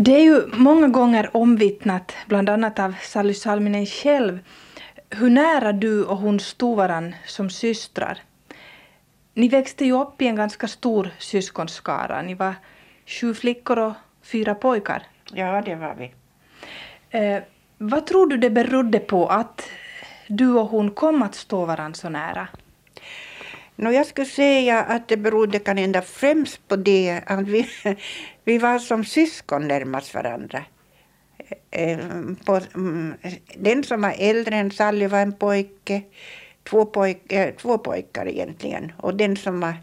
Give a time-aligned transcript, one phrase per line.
[0.00, 4.38] Det är ju många gånger omvittnat, bland annat av Sally Salminen själv,
[5.10, 8.18] hur nära du och hon stod varann som systrar.
[9.34, 12.22] Ni växte ju upp i en ganska stor syskonskara.
[12.22, 12.54] Ni var
[13.06, 13.92] sju flickor och
[14.22, 15.02] fyra pojkar.
[15.32, 16.12] Ja, det var vi.
[17.10, 17.42] Eh,
[17.78, 19.70] vad tror du det berodde på att
[20.28, 22.48] du och hon kom att stå varann så nära?
[23.80, 27.68] No, jag skulle säga att det berodde kanhända främst på det att vi,
[28.44, 30.64] vi var som syskon närmast varandra.
[31.70, 31.98] Eh, eh,
[32.44, 33.14] på, mm,
[33.54, 36.02] den som var äldre än Sally var en pojke,
[36.64, 38.92] två, pojk, eh, två pojkar egentligen.
[38.96, 39.74] Och den som var,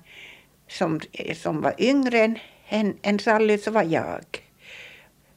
[0.68, 1.00] som,
[1.36, 2.36] som var yngre
[2.70, 4.26] än, än Sally så var jag.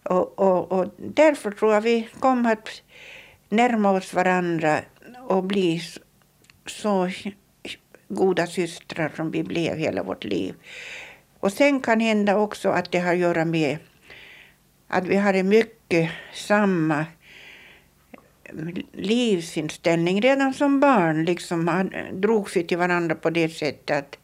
[0.03, 2.69] Och, och, och därför tror jag vi kom att
[3.49, 4.81] närma oss varandra
[5.29, 5.83] och bli
[6.67, 7.11] så
[8.09, 10.55] goda systrar som vi blev hela vårt liv.
[11.41, 13.79] Och sen kan hända också att det har att göra med
[14.89, 17.07] att vi hade mycket samma
[18.93, 21.25] livsinställning redan som barn.
[21.25, 24.19] Liksom drogs sig till varandra på det sättet att,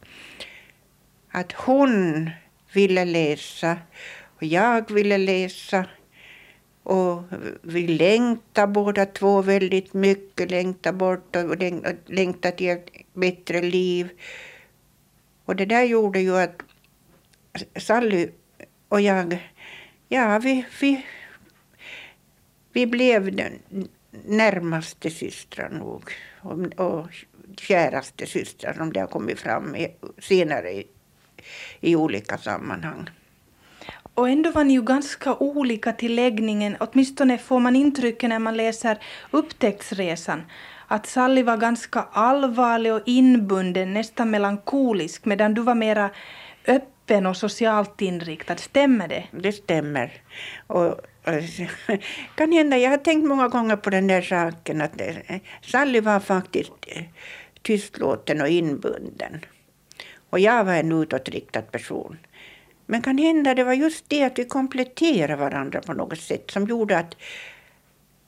[1.31, 2.29] att hon
[2.73, 3.77] ville läsa
[4.35, 5.85] och jag ville läsa.
[6.85, 7.23] Och
[7.61, 11.55] vi längtade båda två väldigt mycket, längtade bort och
[12.05, 14.09] längtade till ett bättre liv.
[15.45, 16.61] Och det där gjorde ju att
[17.75, 18.29] Sally
[18.89, 19.51] och jag,
[20.09, 21.05] ja, vi, vi,
[22.73, 23.59] vi blev den
[24.25, 26.03] närmaste systrar nog.
[26.41, 27.07] Och, och
[27.57, 29.75] käraste systrar som det har kommit fram
[30.17, 30.87] senare i,
[31.79, 33.09] i olika sammanhang.
[34.15, 38.57] Och ändå var ni ju ganska olika till läggningen, åtminstone får man intrycket när man
[38.57, 38.97] läser
[39.31, 40.43] Upptäcktsresan,
[40.87, 46.09] att Sally var ganska allvarlig och inbunden, nästan melankolisk, medan du var mera
[46.67, 48.57] öppen och socialt inriktad.
[48.57, 49.23] Stämmer det?
[49.31, 50.13] Det stämmer.
[50.67, 50.99] Och, och,
[52.35, 55.15] kan hända, jag har tänkt många gånger på den där saken att eh,
[55.61, 57.03] Sally var faktiskt eh,
[57.61, 59.39] tystlåten och inbunden.
[60.29, 62.17] Och jag var en utåtriktad person.
[62.85, 66.65] Men kan hända det var just det att vi kompletterade varandra på något sätt som
[66.65, 67.15] gjorde att,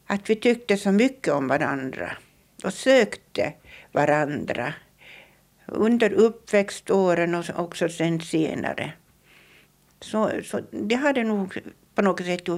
[0.07, 2.17] att vi tyckte så mycket om varandra
[2.63, 3.53] och sökte
[3.91, 4.73] varandra
[5.65, 8.93] under uppväxtåren och också sen senare.
[10.01, 11.57] Så, så det hade nog
[11.95, 12.49] på något sätt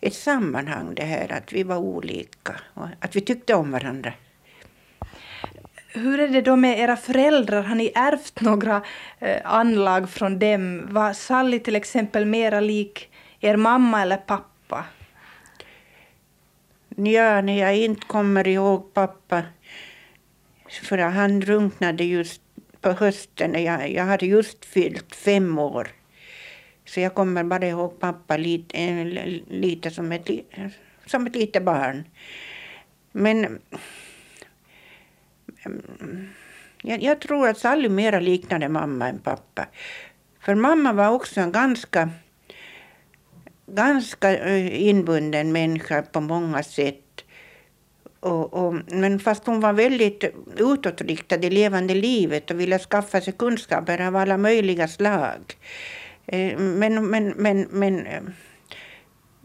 [0.00, 4.12] ett sammanhang det här att vi var olika och att vi tyckte om varandra.
[5.98, 7.62] Hur är det då med era föräldrar?
[7.62, 8.82] Har ni ärvt några
[9.18, 10.86] eh, anlag från dem?
[10.90, 13.10] Var Sally till exempel mera lik
[13.40, 14.84] er mamma eller pappa?
[16.96, 19.42] Ja, när jag inte kommer ihåg pappa.
[20.82, 22.42] För han drunknade just
[22.80, 23.62] på hösten.
[23.62, 25.88] Jag, jag hade just fyllt fem år.
[26.84, 29.06] Så jag kommer bara ihåg pappa lite, eh,
[29.48, 30.30] lite som, ett,
[31.06, 32.04] som ett litet barn.
[33.12, 33.58] Men
[36.82, 39.66] jag, jag tror att Sally mera liknade mamma än pappa.
[40.40, 42.10] För mamma var också en ganska,
[43.66, 47.04] ganska inbunden människa på många sätt.
[48.20, 50.24] Och, och, men fast hon var väldigt
[50.56, 55.56] utåtriktad i levande livet och ville skaffa sig kunskaper av alla möjliga slag.
[56.26, 58.06] Eh, men, men, men, men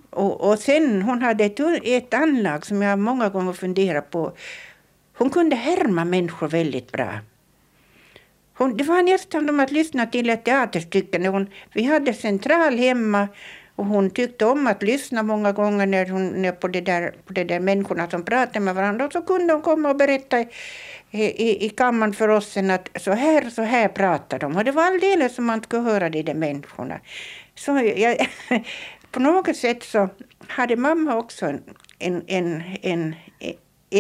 [0.09, 4.33] och, och sen hon hade ett, ett anlag som jag många gånger funderat på.
[5.17, 7.19] Hon kunde härma människor väldigt bra.
[8.57, 11.19] Hon, det var nästan som att lyssna till ett teaterstycke.
[11.19, 13.27] När hon, vi hade central hemma
[13.75, 17.33] och hon tyckte om att lyssna många gånger när hon, när på, det där, på
[17.33, 19.05] det där människorna som pratade med varandra.
[19.05, 20.47] Och så kunde hon komma och berätta i,
[21.11, 24.57] i, i kammaren för oss sen att så här, så här pratar de.
[24.57, 26.99] Och det var alldeles som man skulle höra de där människorna.
[27.55, 28.27] Så jag,
[29.11, 30.09] på något sätt så
[30.47, 31.63] hade mamma också en,
[31.99, 33.15] en, en, en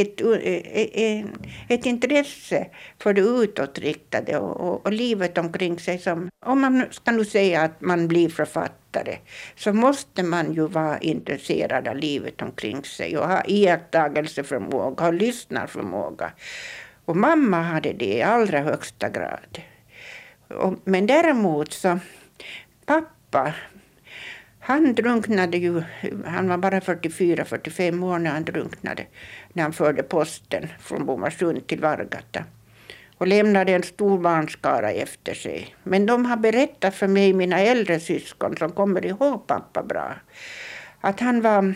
[0.01, 1.25] ett, e- e-
[1.69, 2.67] ett intresse
[2.99, 5.99] för det utåtriktade och, och, och, livet omkring sig.
[5.99, 9.17] Som, om man ska nu säga att man blir författare
[9.55, 16.31] så måste man ju vara intresserad av livet omkring sig och ha iakttagelseförmåga och lyssnarförmåga.
[17.05, 19.61] Och mamma hade det i allra högsta grad.
[20.47, 21.99] Och, men däremot så
[22.85, 23.53] pappa
[24.65, 25.83] han drunknade ju,
[26.25, 29.05] han var bara 44-45 år när han drunknade,
[29.53, 32.43] när han förde posten från Bomarsund till Vargata
[33.17, 35.75] och lämnade en stor barnskara efter sig.
[35.83, 40.15] Men de har berättat för mig, mina äldre syskon som kommer ihåg pappa bra,
[41.01, 41.75] att han var...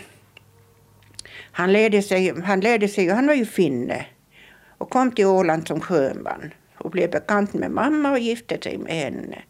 [1.51, 4.05] Han lärde sig, han lärde sig, han var ju finne
[4.77, 8.93] och kom till Åland som sjöman och blev bekant med mamma och gifte sig med
[8.93, 9.43] henne.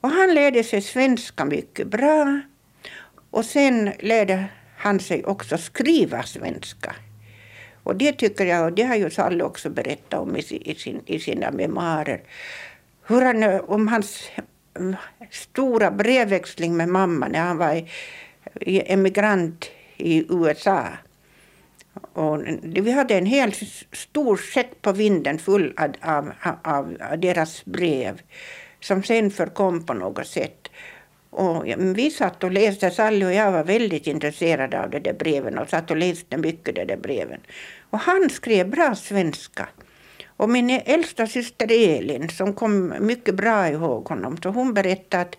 [0.00, 2.40] Och han lärde sig svenska mycket bra
[3.30, 4.44] och sen lärde
[4.76, 6.94] han sig också skriva svenska.
[7.82, 11.18] Och det tycker jag, och det har ju Sally också berättat om i, sin, i
[11.18, 12.20] sina memoarer,
[13.06, 14.30] hur han, om hans
[14.78, 14.96] mm,
[15.30, 17.88] stora brevväxling med mamma när han var
[18.64, 20.86] emigrant i USA.
[22.12, 23.52] Och vi hade en hel
[23.92, 26.32] stor säck på vinden full av, av,
[26.62, 28.20] av deras brev
[28.80, 30.65] som sen förkom på något sätt.
[31.30, 35.58] Och vi satt och läste, Sally och jag var väldigt intresserade av de där breven
[35.58, 37.40] och satt och läste mycket de där breven.
[37.90, 39.68] Och han skrev bra svenska.
[40.26, 45.36] Och min äldsta syster Elin, som kom mycket bra ihåg honom, så hon berättade att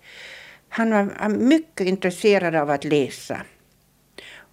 [0.69, 3.41] han var mycket intresserad av att läsa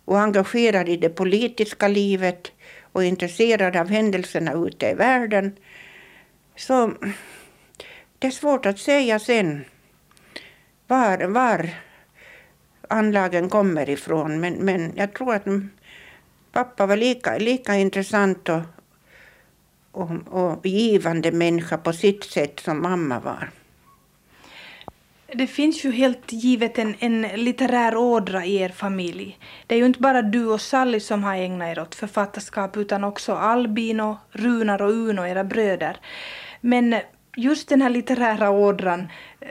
[0.05, 2.53] och engagerad i det politiska livet
[2.93, 5.57] och intresserad av händelserna ute i världen.
[6.57, 6.93] Så
[8.19, 9.65] det är svårt att säga sen
[10.87, 11.71] var, var
[12.89, 14.41] anlagen kommer ifrån.
[14.41, 15.47] Men, men jag tror att
[16.53, 18.61] pappa var lika, lika intressant och,
[19.93, 23.51] och, och givande människa på sitt sätt som mamma var.
[25.37, 29.39] Det finns ju helt givet en, en litterär ådra i er familj.
[29.67, 33.05] Det är ju inte bara du och Sally som har ägnat er åt författarskap utan
[33.05, 35.97] också Albin och Runar och Uno, era bröder.
[36.61, 36.97] Men
[37.37, 39.09] just den här litterära ådran,
[39.41, 39.49] eh,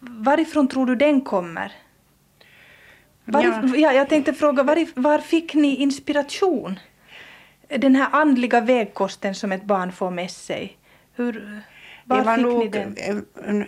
[0.00, 1.72] varifrån tror du den kommer?
[3.24, 3.76] Varif, ja.
[3.76, 3.92] ja.
[3.92, 6.78] jag tänkte fråga, var, var fick ni inspiration?
[7.68, 10.76] Den här andliga vägkosten som ett barn får med sig.
[11.14, 11.62] Hur,
[12.04, 13.66] var fick nog, ni den?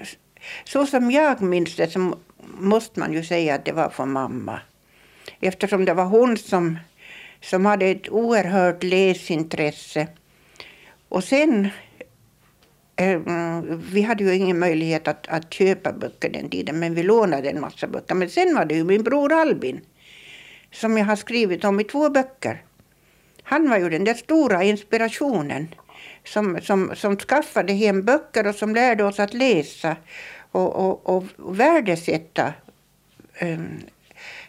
[0.64, 2.16] Så som jag minns det så
[2.58, 4.60] måste man ju säga att det var från mamma.
[5.40, 6.78] Eftersom det var hon som,
[7.40, 10.06] som hade ett oerhört läsintresse.
[11.08, 11.70] Och sen eh,
[12.96, 17.02] Eh, mm, vi hade ju ingen möjlighet att, att köpa böcker den tiden, men vi
[17.02, 18.14] lånade en massa böcker.
[18.14, 19.80] Men sen var det ju min bror Albin,
[20.72, 22.62] som jag har skrivit om i två böcker.
[23.42, 25.74] Han var ju den där stora inspirationen
[26.24, 29.96] som, som, som skaffade hem böcker och som lärde oss att läsa
[30.52, 31.24] och, och, och
[31.60, 32.52] värdesätta
[33.40, 33.80] um,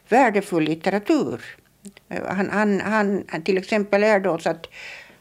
[0.10, 1.42] värdefull litteratur.
[2.10, 2.82] Eh, han, han,
[3.28, 4.68] han till exempel lärde oss att,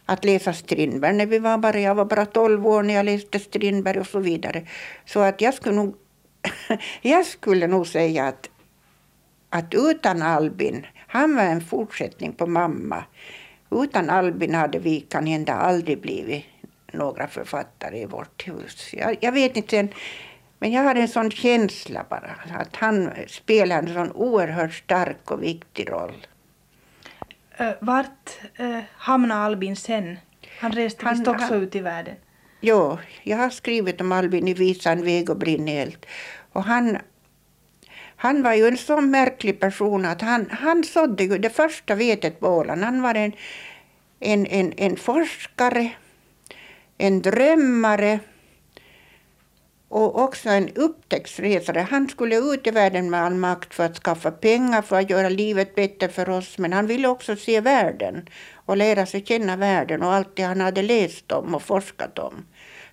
[0.07, 3.39] att läsa Strindberg när vi var bara, jag var bara 12 år när jag läste
[3.39, 4.63] Strindberg och så vidare.
[5.05, 5.97] Så att jag skulle nog,
[7.03, 8.51] jag skulle nog säga att,
[9.51, 13.05] att utan Albin, han var en fortsättning på mamma.
[13.71, 16.45] Utan Albin hade vi kan hända aldrig blivit
[16.93, 18.91] några författare i vårt hus.
[18.93, 19.89] Jag, jag vet inte
[20.59, 22.31] men jag har en sån känsla bara,
[22.61, 26.27] att han spelar en sån oerhört stark och viktig roll.
[27.57, 28.24] Eh, vart
[28.61, 30.19] uh, hamnade Albin sen?
[30.61, 32.15] Han reste han, visst också han, ut i världen?
[32.61, 36.07] Jo, jag har skrivit om Albin i visan Väg och brinneld.
[36.53, 36.99] Och han,
[38.17, 42.41] han var ju en så märklig person att han, han sådde ju det första vetet
[42.41, 42.85] på Åland.
[42.85, 43.33] Han var en,
[44.21, 45.91] en, en, en forskare,
[46.99, 48.21] en drömmare
[49.95, 51.81] och också en upptäcktsresare.
[51.91, 55.29] Han skulle ut i världen med all makt för att skaffa pengar för att göra
[55.29, 56.59] livet bättre för oss.
[56.59, 60.61] Men han ville också se världen och lära sig känna världen och allt det han
[60.61, 62.35] hade läst om och forskat om.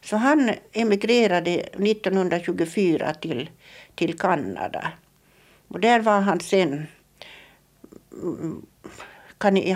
[0.02, 3.50] Så han emigrerade 1924 till,
[3.96, 4.92] till Kanada.
[5.68, 6.88] Och där var han sen.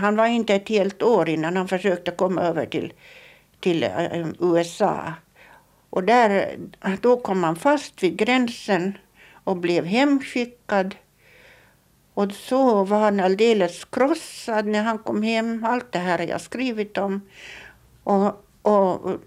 [0.02, 2.94] Han var inte ett helt år innan han försökte komma över till,
[3.60, 5.14] till eh, USA.
[5.96, 6.58] Och där,
[7.02, 8.98] då kom han fast vid gränsen
[9.44, 10.96] och blev hemskickad.
[12.14, 15.64] Och så var han alldeles krossad när han kom hem.
[15.64, 17.22] Allt det här har jag skrivit om.
[18.04, 19.20] Och, och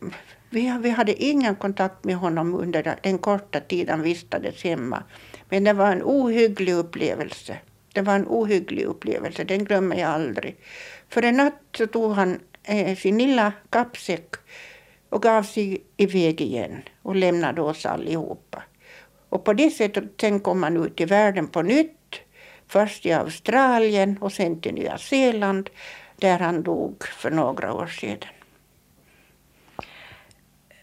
[0.51, 5.03] vi, vi hade ingen kontakt med honom under den korta tid han vistades hemma.
[5.49, 7.57] Men det var en ohygglig upplevelse.
[7.93, 10.57] Det var en ohygglig upplevelse, den glömmer jag aldrig.
[11.09, 14.35] För en natt så tog han eh, sin lilla kappsäck
[15.09, 18.63] och gav sig iväg igen och lämnade oss allihopa.
[19.29, 22.21] Och på det sättet sen kom han ut i världen på nytt.
[22.67, 25.71] Först i Australien och sen till Nya Zeeland
[26.17, 28.29] där han dog för några år sedan.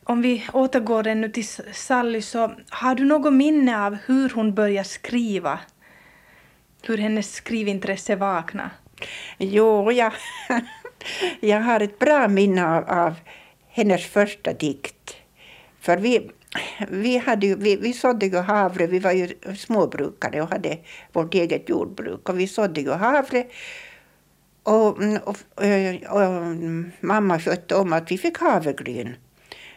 [0.03, 4.88] Om vi återgår ännu till Sally så har du något minne av hur hon började
[4.88, 5.60] skriva?
[6.84, 8.70] Hur hennes skrivintresse vaknade?
[9.38, 10.13] Jo, jag,
[11.39, 13.13] jag har ett bra minne av, av
[13.75, 15.15] hennes första dikt.
[15.79, 16.32] För vi,
[16.89, 20.77] vi, hade ju, vi, vi sådde ju havre, vi var ju småbrukare och hade
[21.13, 22.29] vårt eget jordbruk.
[22.29, 23.46] Och vi sådde ju havre.
[24.63, 25.65] Och, och, och,
[26.10, 26.55] och
[27.00, 29.15] mamma skötte om att vi fick havregryn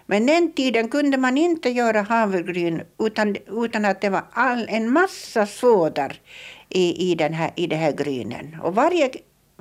[0.06, 4.92] Men den tiden kunde man inte göra havregryn utan, utan att det var all, en
[4.92, 6.20] massa sådar
[6.68, 8.56] i, i, den här, i det här grynen.
[8.62, 9.10] Och varje,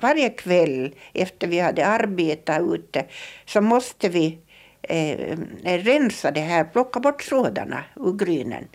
[0.02, 3.06] varje kväll efter vi hade arbetat ute
[3.46, 4.38] så måste vi
[4.82, 8.68] eh, rensa det här, plocka bort sådana ur grynen.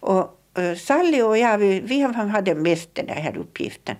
[0.00, 3.96] Och eh, Sally och jag, vi, vi hade mest den här uppgiften.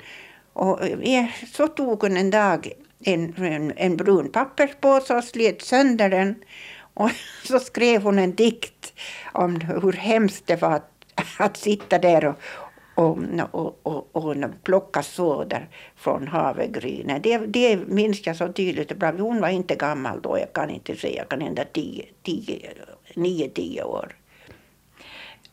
[0.52, 2.72] Och eh, så tog hon en dag
[3.04, 6.34] en, en, en brun papperspåse och slet sönder den.
[6.94, 7.10] Och
[7.44, 8.92] så skrev hon en dikt
[9.32, 10.90] om hur hemskt det var att,
[11.38, 12.38] att sitta där och,
[12.94, 13.18] och,
[13.50, 17.22] och, och, och plocka såder från havregrynen.
[17.22, 19.02] Det, det minns jag så tydligt.
[19.18, 22.70] Hon var inte gammal då, jag kan inte säga, kan hända tio, tio,
[23.14, 24.16] nio, tio år.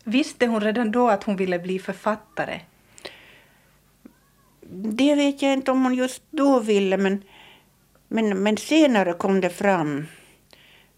[0.04, 2.60] Visste hon redan då att hon ville bli författare?
[4.70, 7.22] Det vet jag inte om hon just då ville, men,
[8.08, 10.06] men, men senare kom det fram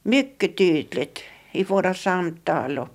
[0.02, 1.22] mycket tydligt
[1.52, 2.78] i våra samtal.
[2.78, 2.88] Och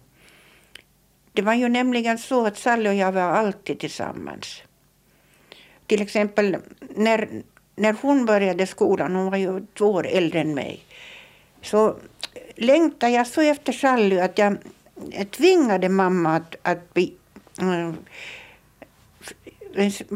[1.40, 4.62] det var ju nämligen så att Sally och jag var alltid tillsammans.
[5.88, 6.58] Till exempel
[6.96, 7.30] när,
[7.76, 10.84] när hon började skolan, hon var ju två år äldre än mig,
[11.62, 11.96] så
[12.56, 14.58] längtade jag så efter Sally att jag,
[15.32, 17.14] tvingade mamma att, att bli,
[17.62, 17.96] mm,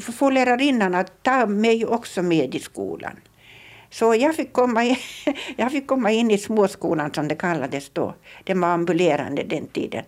[0.02, 3.20] få lärarinnan att ta mig också med i skolan.
[3.90, 4.96] Så jag fick, komma in,
[5.58, 8.16] jag fick komma in i småskolan som det kallades då.
[8.44, 10.04] Den var ambulerande den tiden.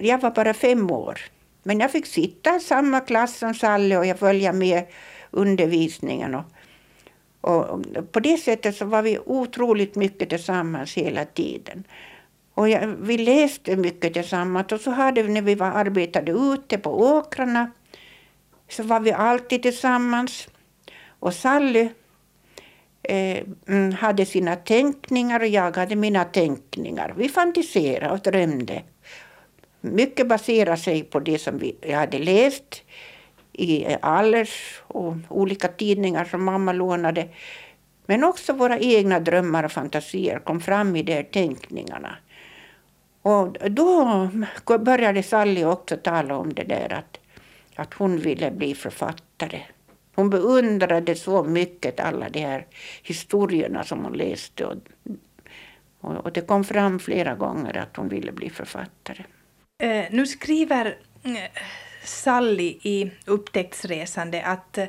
[0.00, 1.20] Jag var bara fem år.
[1.62, 4.84] Men jag fick sitta i samma klass som Salle och jag följde med
[5.30, 6.34] undervisningen.
[6.34, 6.44] Och,
[7.40, 7.82] och
[8.12, 11.84] på det sättet så var vi otroligt mycket tillsammans hela tiden.
[12.54, 16.78] Och jag, vi läste mycket tillsammans och så hade vi när vi var arbetade ute
[16.78, 17.70] på åkrarna
[18.68, 20.48] så var vi alltid tillsammans.
[21.18, 21.88] Och Sally
[23.02, 27.14] eh, mm, hade sina tänkningar och jag hade mina tänkningar.
[27.16, 28.82] Vi fantiserade och drömde.
[29.92, 32.82] Mycket baserar sig på det som vi, jag hade läst
[33.52, 37.28] i Allers och olika tidningar som mamma lånade.
[38.06, 42.16] Men också våra egna drömmar och fantasier kom fram i de här tänkningarna.
[43.22, 44.30] Och då
[44.78, 47.18] började Sally också tala om det där att,
[47.74, 49.60] att hon ville bli författare.
[50.14, 52.66] Hon beundrade så mycket alla de här
[53.02, 54.64] historierna som hon läste.
[54.64, 54.76] Och,
[56.00, 59.24] och det kom fram flera gånger att hon ville bli författare.
[59.78, 60.86] Eh, nu skriver
[61.22, 61.32] eh,
[62.04, 64.86] Sally i Upptäcktsresande att eh,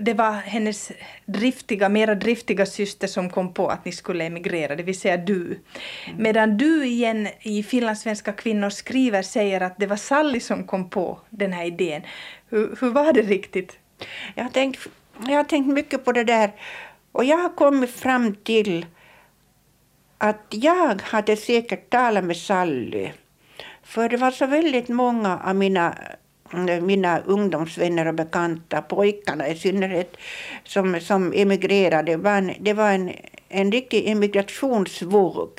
[0.00, 0.92] det var hennes
[1.26, 5.44] driftiga, mera driftiga syster som kom på att ni skulle emigrera, det vill säga du.
[5.44, 6.22] Mm.
[6.22, 11.20] Medan du igen i Finlandssvenska kvinnor skriver säger att det var Sally som kom på
[11.30, 12.02] den här idén.
[12.48, 13.78] Hur, hur var det riktigt?
[14.34, 14.86] Jag har, tänkt,
[15.28, 16.52] jag har tänkt mycket på det där
[17.12, 18.86] och jag har kommit fram till
[20.18, 23.10] att jag hade säkert talat med Sally
[23.88, 25.94] för det var så väldigt många av mina,
[26.82, 30.16] mina ungdomsvänner och bekanta, pojkarna i synnerhet,
[30.64, 32.12] som, som emigrerade.
[32.12, 33.12] Det var en, det var en,
[33.48, 35.50] en riktig emigrationsvåg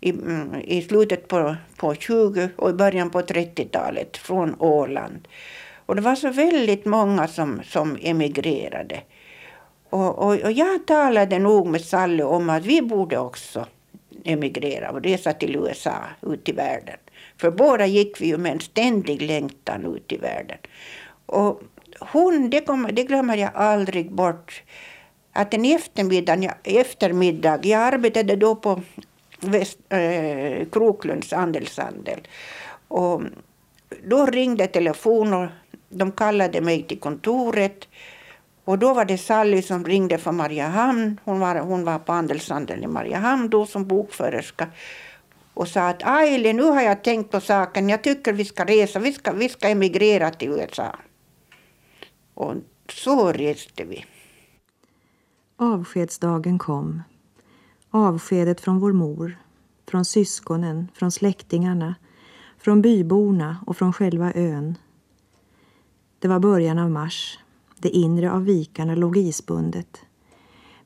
[0.00, 5.28] i, mm, i slutet på, på 20 och i början på 30-talet från Åland.
[5.86, 9.00] Och det var så väldigt många som, som emigrerade.
[9.90, 13.66] Och, och, och jag talade nog med Sally om att vi borde också
[14.24, 16.96] emigrera och resa till USA, ut i världen.
[17.40, 20.58] För båda gick vi ju med en ständig längtan ut i världen.
[21.26, 21.62] Och
[22.00, 24.62] hon, det, kom, det glömmer jag aldrig bort,
[25.32, 28.82] att en eftermiddag, eftermiddag jag arbetade då på
[29.40, 32.20] Väst, eh, Kroklunds andelshandel.
[32.88, 33.22] Och
[34.04, 35.48] då ringde telefonen och
[35.88, 37.88] de kallade mig till kontoret.
[38.64, 41.20] Och då var det Sally som ringde från Mariehamn.
[41.24, 44.66] Hon var, hon var på andelshandeln i Mariehamn då som bokförerska
[45.56, 48.98] och sa att Aili, nu har jag tänkt på saken, jag tycker vi ska resa,
[48.98, 50.96] vi ska, vi ska emigrera till USA.
[52.34, 52.54] Och
[52.88, 54.04] så reste vi.
[55.56, 57.02] Avskedsdagen kom.
[57.90, 59.38] Avskedet från vår mor,
[59.90, 61.94] från syskonen, från släktingarna,
[62.58, 64.78] från byborna och från själva ön.
[66.18, 67.38] Det var början av mars.
[67.78, 70.00] Det inre av vikarna låg isbundet.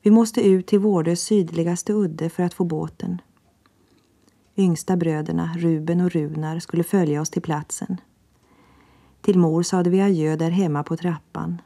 [0.01, 3.21] Vi måste ut till Vårdös sydligaste udde för att få båten
[4.55, 7.97] yngsta bröderna Ruben och Runar skulle följa oss till platsen.
[9.21, 11.61] Till mor sade vi adjö där hemma på trappan.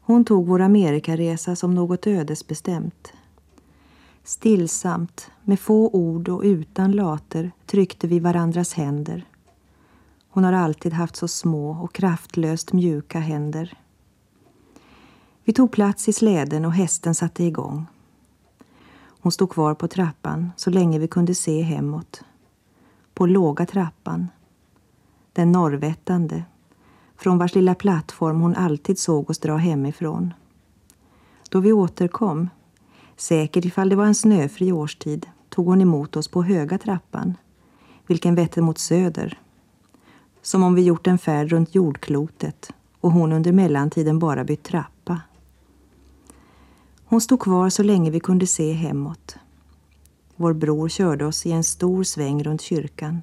[0.00, 3.12] Hon tog vår Amerikaresa som något ödesbestämt.
[4.24, 9.24] Stillsamt, med få ord och utan later tryckte vi varandras händer.
[10.28, 13.78] Hon har alltid haft så små och kraftlöst mjuka händer.
[15.44, 17.86] Vi tog plats i släden och hästen satte igång.
[19.24, 22.22] Hon stod kvar på trappan så länge vi kunde se hemåt.
[23.14, 24.28] På låga trappan.
[25.32, 26.44] Den norrvättande,
[27.16, 30.34] från vars lilla plattform hon alltid såg oss dra hemifrån.
[31.48, 32.50] Då vi återkom,
[33.16, 37.34] säkert ifall det var en snöfri årstid, tog hon emot oss på höga trappan,
[38.06, 39.38] vilken vette mot söder.
[40.42, 44.93] Som om vi gjort en färd runt jordklotet och hon under mellantiden bara bytt trapp.
[47.06, 49.36] Hon stod kvar så länge vi kunde se hemåt.
[50.36, 53.22] Vår bror körde oss i en stor sväng runt kyrkan.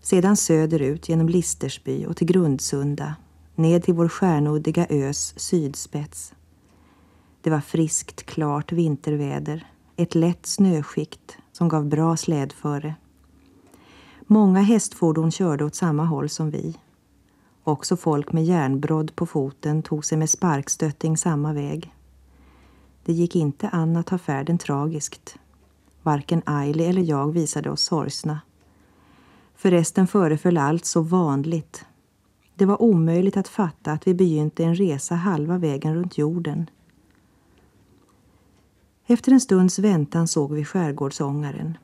[0.00, 3.14] Sedan söderut genom Listersby och till Grundsunda,
[3.54, 6.34] ned till vår stjärnuddiga ös sydspets.
[7.40, 12.94] Det var friskt, klart vinterväder, ett lätt snöskikt som gav bra slädföre.
[14.26, 16.78] Många hästfordon körde åt samma håll som vi.
[17.64, 21.93] Också folk med järnbrodd på foten tog sig med sparkstötting samma väg.
[23.04, 25.36] Det gick inte an att ha färden tragiskt.
[26.02, 28.40] Varken Aili eller jag visade oss sorgsna.
[29.56, 31.84] Förresten föreföll allt så vanligt.
[32.54, 36.70] Det var omöjligt att fatta att vi begynte en resa halva vägen runt jorden.
[39.06, 41.78] Efter en stunds väntan såg vi skärgårdsångaren.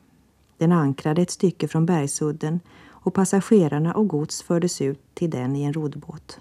[0.57, 2.59] Den ankrade ett stycke från bergsudden
[2.89, 6.39] och passagerarna och gods fördes ut till den i en roddbåt.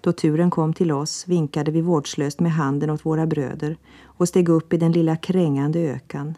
[0.00, 4.48] Då turen kom till oss vinkade vi vårdslöst med handen åt våra bröder och steg
[4.48, 6.34] upp i den lilla krängande ökan.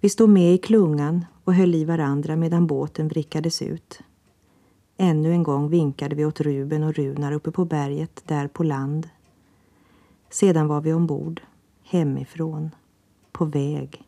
[0.00, 4.00] Vi stod med i klungan och höll i varandra medan båten vrickades ut.
[4.96, 9.08] Ännu en gång vinkade vi åt Ruben och Runar uppe på berget, där på land.
[10.30, 11.40] Sedan var vi ombord,
[11.82, 12.70] hemifrån,
[13.32, 14.02] på väg.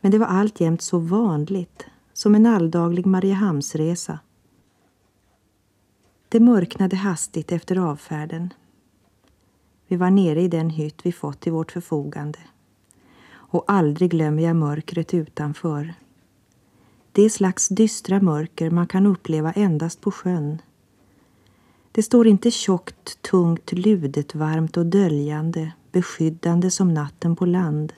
[0.00, 4.18] Men det var alltjämt så vanligt, som en alldaglig Mariehamnsresa.
[6.28, 8.52] Det mörknade hastigt efter avfärden.
[9.88, 12.38] Vi var nere i den hytt vi fått till vårt förfogande.
[13.28, 15.94] Och aldrig glömmer jag mörkret utanför.
[17.12, 20.62] Det slags dystra mörker man kan uppleva endast på sjön.
[21.92, 27.92] Det står inte tjockt, tungt, ludet, varmt och döljande, beskyddande som natten på land.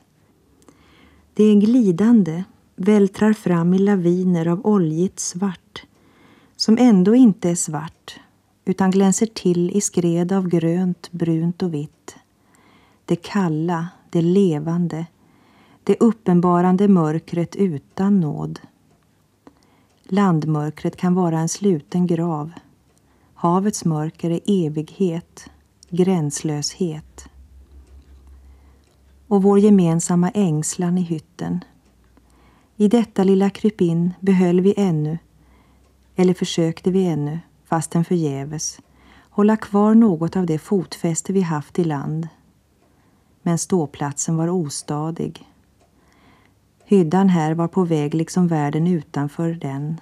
[1.34, 2.44] Det är glidande,
[2.76, 5.84] vältrar fram i laviner av oljigt svart
[6.56, 8.20] som ändå inte är svart
[8.68, 12.16] utan glänser till i skred av grönt, brunt och vitt.
[13.04, 15.06] Det kalla, det levande,
[15.84, 18.60] det uppenbarande mörkret utan nåd.
[20.02, 22.52] Landmörkret kan vara en sluten grav.
[23.34, 25.50] Havets mörker är evighet,
[25.90, 27.28] gränslöshet.
[29.28, 31.64] Och vår gemensamma ängslan i hytten.
[32.76, 35.18] I detta lilla krypin behöll vi ännu,
[36.16, 38.80] eller försökte vi ännu, fastän förgäves,
[39.30, 42.28] hålla kvar något av det fotfäste vi haft i land.
[43.42, 45.48] Men ståplatsen var ostadig.
[46.84, 50.00] Hyddan här var på väg liksom världen utanför den.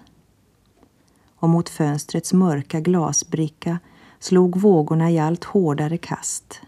[1.36, 3.78] Och mot fönstrets mörka glasbricka
[4.18, 6.60] slog vågorna i allt hårdare kast.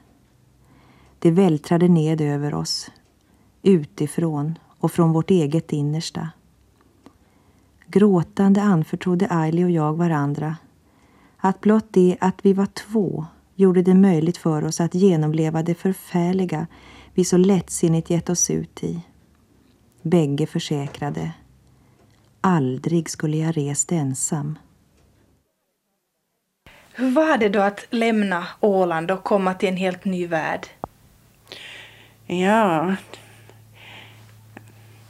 [1.18, 2.90] Det vältrade ned över oss,
[3.62, 6.30] utifrån och från vårt eget innersta.
[7.86, 10.56] Gråtande anförtrodde Aili och jag varandra
[11.40, 15.74] att blott det att vi var två gjorde det möjligt för oss att genomleva det
[15.74, 16.66] förfärliga
[17.14, 19.00] vi så lättsinnigt gett oss ut i.
[20.02, 21.32] Bägge försäkrade.
[22.40, 24.58] Aldrig skulle jag rest ensam.
[26.92, 30.66] Hur var det då att lämna Åland och komma till en helt ny värld?
[32.26, 32.96] Ja,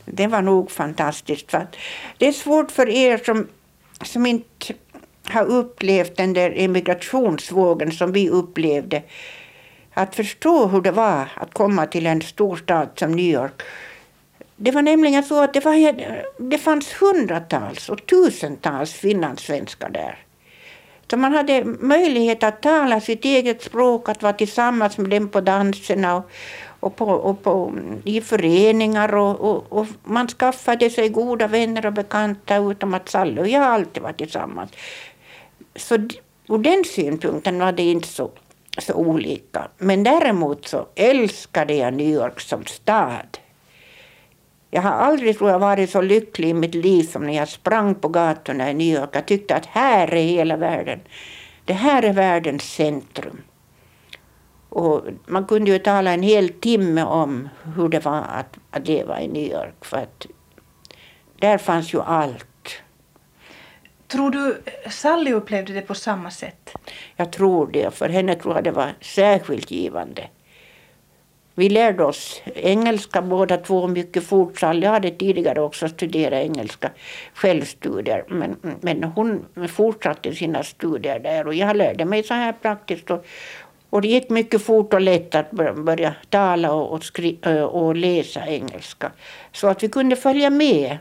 [0.05, 1.55] det var nog fantastiskt.
[2.19, 3.47] Det är svårt för er som,
[4.03, 4.75] som inte
[5.31, 9.03] har upplevt den där emigrationsvågen som vi upplevde.
[9.95, 13.62] Att förstå hur det var att komma till en storstad som New York.
[14.57, 15.95] Det var nämligen så att det, var,
[16.51, 20.19] det fanns hundratals och tusentals finlandssvenskar där.
[21.11, 25.41] Så man hade möjlighet att tala sitt eget språk, att vara tillsammans med dem på
[25.41, 26.31] danserna och,
[26.81, 27.73] och, på, och på,
[28.05, 29.14] i föreningar.
[29.14, 33.62] Och, och, och, man skaffade sig goda vänner och bekanta utom att Sally och jag
[33.62, 34.71] alltid var tillsammans.
[35.79, 35.95] Så
[36.49, 38.31] ur den synpunkten var det inte så,
[38.79, 39.69] så olika.
[39.79, 43.38] Men däremot så älskade jag New York som stad.
[44.71, 47.95] Jag har aldrig tror jag, varit så lycklig i mitt liv som när jag sprang
[47.95, 49.11] på gatorna i New York.
[49.12, 51.01] Jag tyckte att här är hela världen.
[51.64, 53.43] Det här är världens centrum.
[54.69, 59.21] Och man kunde ju tala en hel timme om hur det var att, att leva
[59.21, 59.85] i New York.
[59.85, 60.27] För att
[61.38, 62.47] där fanns ju allt.
[64.09, 66.71] Tror du Sally upplevde det på samma sätt?
[67.16, 67.94] Jag tror det.
[67.94, 70.29] För henne tror jag det var särskilt givande.
[71.55, 74.59] Vi lärde oss engelska båda två mycket fort.
[74.59, 76.90] Sally hade tidigare också studerat engelska
[77.35, 78.25] självstudier.
[78.29, 83.11] Men, men hon fortsatte sina studier där och jag lärde mig så här praktiskt.
[83.11, 83.25] Och,
[83.90, 88.47] och det gick mycket fort och lätt att börja tala och, och, skri- och läsa
[88.47, 89.12] engelska.
[89.53, 90.99] Så att vi kunde följa med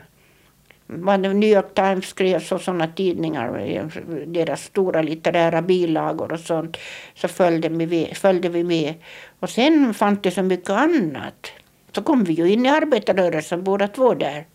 [0.90, 3.86] vad New York Times skrevs och sådana tidningar, eh,
[4.26, 6.76] deras stora litterära bilagor och sånt,
[7.14, 8.94] så följde vi, följde vi med.
[9.40, 11.52] Och sen fanns det så mycket annat.
[11.92, 14.46] Så kom vi ju in i arbetarrörelsen båda två där.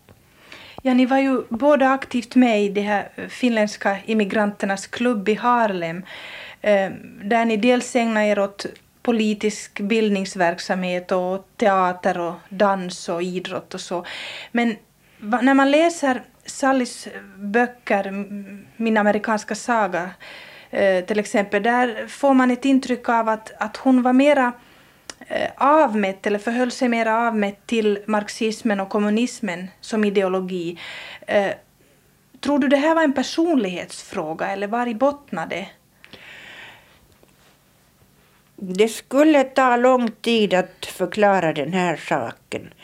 [0.82, 6.04] Ja, ni var ju båda aktivt med i de här finländska immigranternas klubb i Harlem,
[6.60, 6.90] eh,
[7.24, 8.66] där ni dels ägnade er åt
[9.02, 14.04] politisk bildningsverksamhet och teater och dans och idrott och så.
[14.52, 14.76] Men
[15.18, 18.12] när man läser Sallys böcker,
[18.76, 20.10] Min amerikanska saga
[20.70, 24.52] eh, till exempel, där får man ett intryck av att, att hon var mera
[25.28, 30.80] eh, avmätt eller förhöll sig mera avmätt till marxismen och kommunismen som ideologi.
[31.26, 31.52] Eh,
[32.40, 35.68] tror du det här var en personlighetsfråga eller var i bottnade?
[38.56, 42.74] Det skulle ta lång tid att förklara den här saken.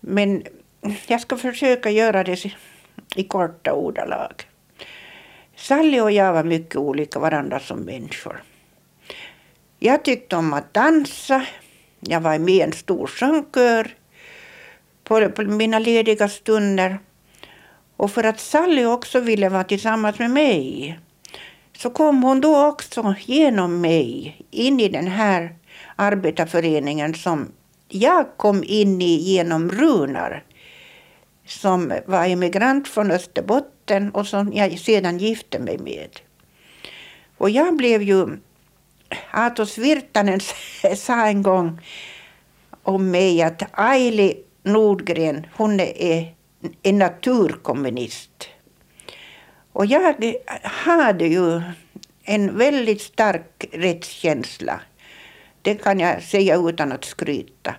[0.00, 0.42] Men
[1.06, 2.44] jag ska försöka göra det
[3.16, 4.32] i korta ordalag.
[5.56, 8.42] Sally och jag var mycket olika varandra som människor.
[9.78, 11.46] Jag tyckte om att dansa.
[12.00, 13.94] Jag var med i en stor sångkör
[15.04, 16.98] på, på mina lediga stunder.
[17.96, 20.98] Och för att Sally också ville vara tillsammans med mig
[21.76, 25.54] så kom hon då också genom mig in i den här
[25.96, 27.52] arbetarföreningen som
[27.88, 30.44] jag kom in i genom Runar
[31.58, 36.20] som var emigrant från Österbotten och som jag sedan gifte mig med.
[37.38, 38.26] Och jag blev ju...
[39.30, 40.40] Atos Virtanen
[40.96, 41.80] sa en gång
[42.82, 46.34] om mig att Aili Nordgren, hon är
[46.82, 48.48] en naturkommunist.
[49.72, 51.62] Och jag hade ju
[52.24, 54.80] en väldigt stark rättskänsla.
[55.62, 57.74] Det kan jag säga utan att skryta.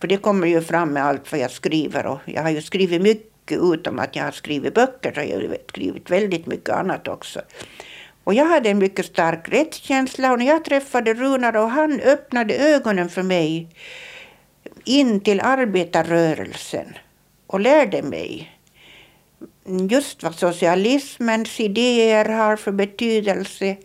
[0.00, 3.02] För det kommer ju fram med allt vad jag skriver och jag har ju skrivit
[3.02, 7.40] mycket utom att jag har skrivit böcker så jag har skrivit väldigt mycket annat också.
[8.24, 12.54] Och jag hade en mycket stark rättskänsla och när jag träffade Runar och han öppnade
[12.54, 13.68] ögonen för mig
[14.84, 16.86] in till arbetarrörelsen
[17.46, 18.52] och lärde mig
[19.90, 23.76] just vad socialismens idéer har för betydelse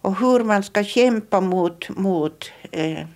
[0.00, 3.06] och hur man ska kämpa mot, mot eh,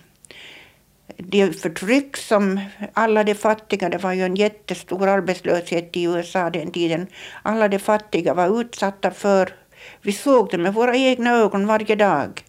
[1.17, 2.59] det förtryck som
[2.93, 7.07] alla de fattiga, det var ju en jättestor arbetslöshet i USA den tiden,
[7.41, 9.53] alla de fattiga var utsatta för.
[10.01, 12.43] Vi såg det med våra egna ögon varje dag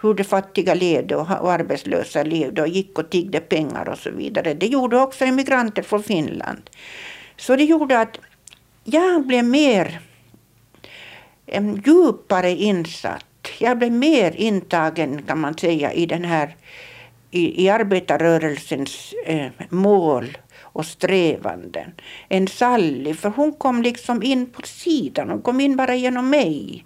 [0.00, 4.54] hur de fattiga levde och arbetslösa levde och gick och tiggde pengar och så vidare.
[4.54, 6.70] Det gjorde också emigranter från Finland.
[7.36, 8.18] Så det gjorde att
[8.84, 10.00] jag blev mer
[11.46, 13.24] en djupare insatt.
[13.58, 16.56] Jag blev mer intagen kan man säga i den här
[17.30, 21.92] i, i arbetarrörelsens eh, mål och strävanden
[22.28, 26.84] En Sally, för hon kom liksom in på sidan, hon kom in bara genom mig.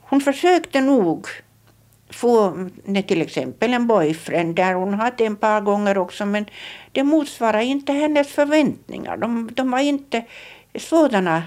[0.00, 1.28] Hon försökte nog
[2.10, 2.68] få
[3.06, 6.46] till exempel en boyfriend där hon hade en par gånger också men
[6.92, 9.16] det motsvarade inte hennes förväntningar.
[9.16, 10.24] De, de var inte
[10.74, 11.42] sådana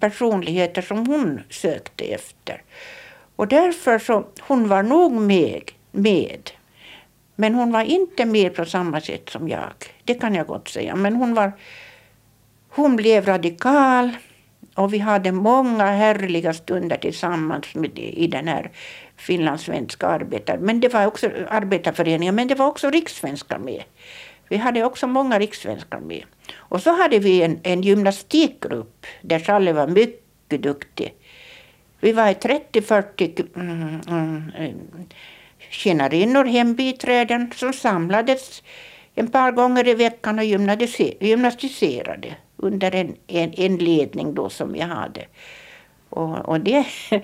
[0.00, 2.62] personligheter som hon sökte efter.
[3.36, 6.50] Och därför så hon var nog med, med
[7.42, 9.72] men hon var inte med på samma sätt som jag.
[10.04, 10.96] Det kan jag gott säga.
[10.96, 11.52] Men hon, var,
[12.68, 14.10] hon blev radikal
[14.74, 18.70] och vi hade många härliga stunder tillsammans med, i den här
[19.16, 20.58] finlandssvenska arbetar.
[20.58, 23.82] Men det var också arbetarföreningen, men det var också rikssvenskar med.
[24.48, 26.24] Vi hade också många rikssvenskar med.
[26.56, 31.14] Och så hade vi en, en gymnastikgrupp där Challe var mycket duktig.
[32.00, 34.52] Vi var 30-40 mm, mm,
[35.72, 38.62] tjänarinnor, hembiträden som samlades
[39.14, 40.44] en par gånger i veckan och
[41.20, 45.26] gymnastiserade under en, en, en ledning då som vi hade.
[46.08, 46.86] Och, och det,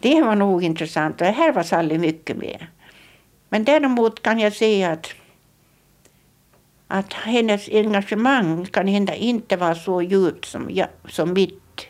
[0.00, 2.66] det var nog intressant och här var Sally mycket med.
[3.48, 5.14] Men däremot kan jag säga att,
[6.88, 11.86] att hennes engagemang kan hända inte var så djupt som, jag, som mitt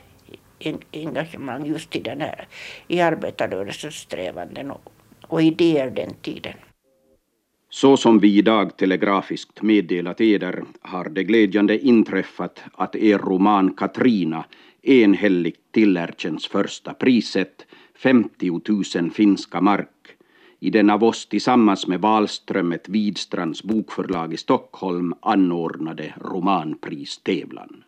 [0.92, 2.48] engagemang just i den här
[2.88, 4.72] i arbetarrörelsens strävanden
[5.29, 6.55] och, idéer den tiden.
[7.71, 14.45] Så som vi idag telegrafiskt meddelat eder har det glädjande inträffat att er roman Katrina
[14.83, 18.61] enhälligt tillerkänns första priset 50
[19.01, 19.88] 000 finska mark
[20.61, 27.85] i den av oss tillsammans med Wahlströmet Widstrands bokförlag i Stockholm anordnade romanpristävlan.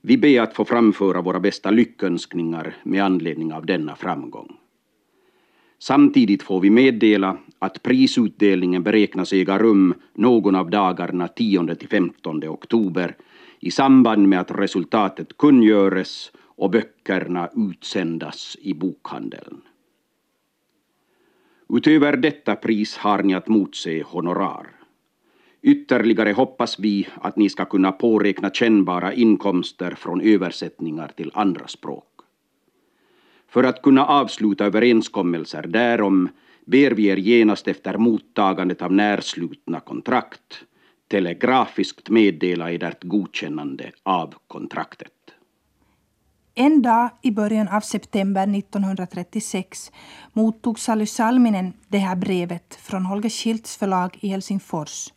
[0.00, 4.56] Vi ber att få framföra våra bästa lyckönskningar med anledning av denna framgång.
[5.78, 13.16] Samtidigt får vi meddela att prisutdelningen beräknas äga rum någon av dagarna 10 15 oktober
[13.60, 19.60] i samband med att resultatet kungöres och böckerna utsändas i bokhandeln.
[21.68, 24.66] Utöver detta pris har ni att motse honorar.
[25.62, 32.07] Ytterligare hoppas vi att ni ska kunna påräkna kännbara inkomster från översättningar till andra språk.
[33.48, 36.28] För att kunna avsluta överenskommelser därom
[36.66, 40.64] ber vi er genast efter mottagandet av närslutna kontrakt
[41.10, 45.12] telegrafiskt meddela ert godkännande av kontraktet.
[46.54, 49.92] En dag i början av september 1936
[50.32, 55.08] mottog Sally Salminen det här brevet från Holger Schilds förlag i Helsingfors.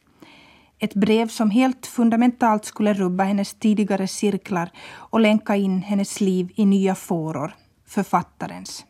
[0.80, 6.52] Ett brev som helt fundamentalt skulle rubba hennes tidigare cirklar och länka in hennes liv
[6.56, 7.54] i nya fåror,
[7.92, 8.86] författarens.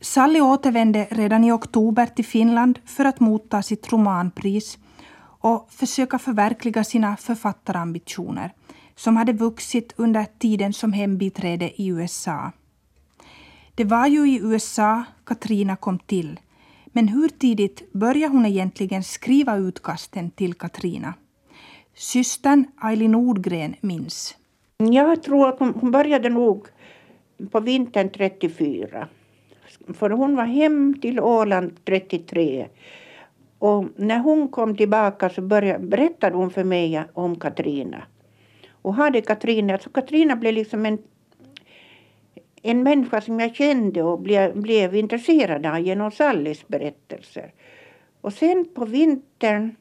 [0.00, 4.78] Sally återvände redan i oktober till Finland för att motta sitt romanpris
[5.40, 8.52] och försöka förverkliga sina författarambitioner
[8.96, 12.52] som hade vuxit under tiden som hembiträde i USA.
[13.74, 16.40] Det var ju i USA Katrina kom till,
[16.86, 21.14] men hur tidigt började hon egentligen skriva utkasten till Katrina?
[21.94, 24.36] Systern Eileen Nordgren minns.
[24.76, 26.66] Jag tror att hon, började nog
[27.50, 29.08] på vintern 34.
[29.94, 32.66] För hon var hem till Åland 33.
[33.58, 38.02] Och när hon kom tillbaka så började, berättade hon för mig om Katrina.
[38.82, 40.98] Och hade Katrina, alltså Katrina blev liksom en,
[42.62, 47.52] en människa som jag kände och blev, blev intresserad av genom Sallys berättelser.
[48.20, 49.76] Och sen på vintern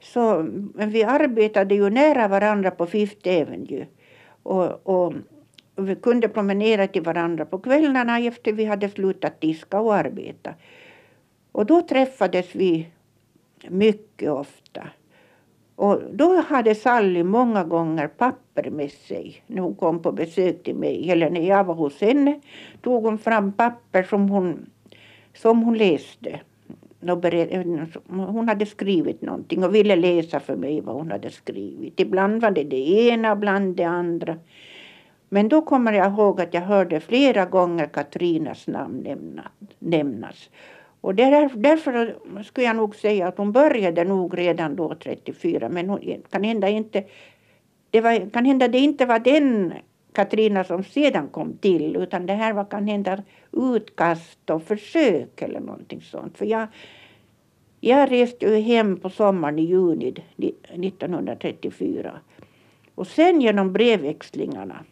[0.00, 3.86] så vi arbetade ju nära varandra på Fifth Avenue.
[4.42, 5.14] Och, och,
[5.78, 10.54] vi kunde promenera till varandra på kvällarna efter vi hade slutat diska och arbeta.
[11.52, 12.86] Och då träffades vi
[13.68, 14.88] mycket ofta.
[15.74, 20.74] Och då hade Sally många gånger papper med sig när hon kom på besök till
[20.74, 21.10] mig.
[21.10, 22.40] Eller när jag var hos henne
[22.82, 24.66] tog hon fram papper som hon,
[25.34, 26.40] som hon läste.
[28.08, 32.00] Hon hade skrivit någonting och ville läsa för mig vad hon hade skrivit.
[32.00, 34.36] Ibland var det det ena, ibland det andra.
[35.28, 39.40] Men då kommer jag ihåg att jag hörde flera gånger Katrinas namn
[39.78, 40.50] nämnas.
[41.00, 45.88] Och där, därför skulle jag nog säga att hon började nog redan då 34 men
[45.88, 47.04] hon, kan hända inte
[47.90, 49.72] det var, kan hända det inte var den
[50.12, 55.60] Katrina som sedan kom till utan det här var kan hända utkast och försök eller
[55.60, 56.38] någonting sånt.
[56.38, 56.66] För jag,
[57.80, 62.20] jag reste ju hem på sommaren i juni 1934
[62.94, 64.84] och sen genom brevväxlingarna,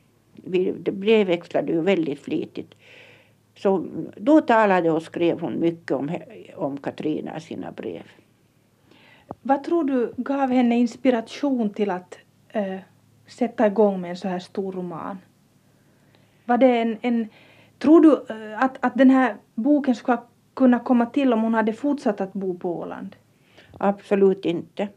[0.46, 2.74] vi brevväxlade ju väldigt flitigt,
[3.56, 6.10] så då talade och skrev hon mycket om,
[6.56, 8.02] om Katrina i sina brev.
[9.42, 12.76] Vad tror du gav henne inspiration till att äh,
[13.26, 15.18] sätta igång med en så här stor roman?
[16.44, 17.28] Var det en, en
[17.78, 20.18] tror du äh, att, att den här boken skulle
[20.54, 23.16] kunna komma till om hon hade fortsatt att bo på Åland?
[23.78, 24.88] Absolut inte.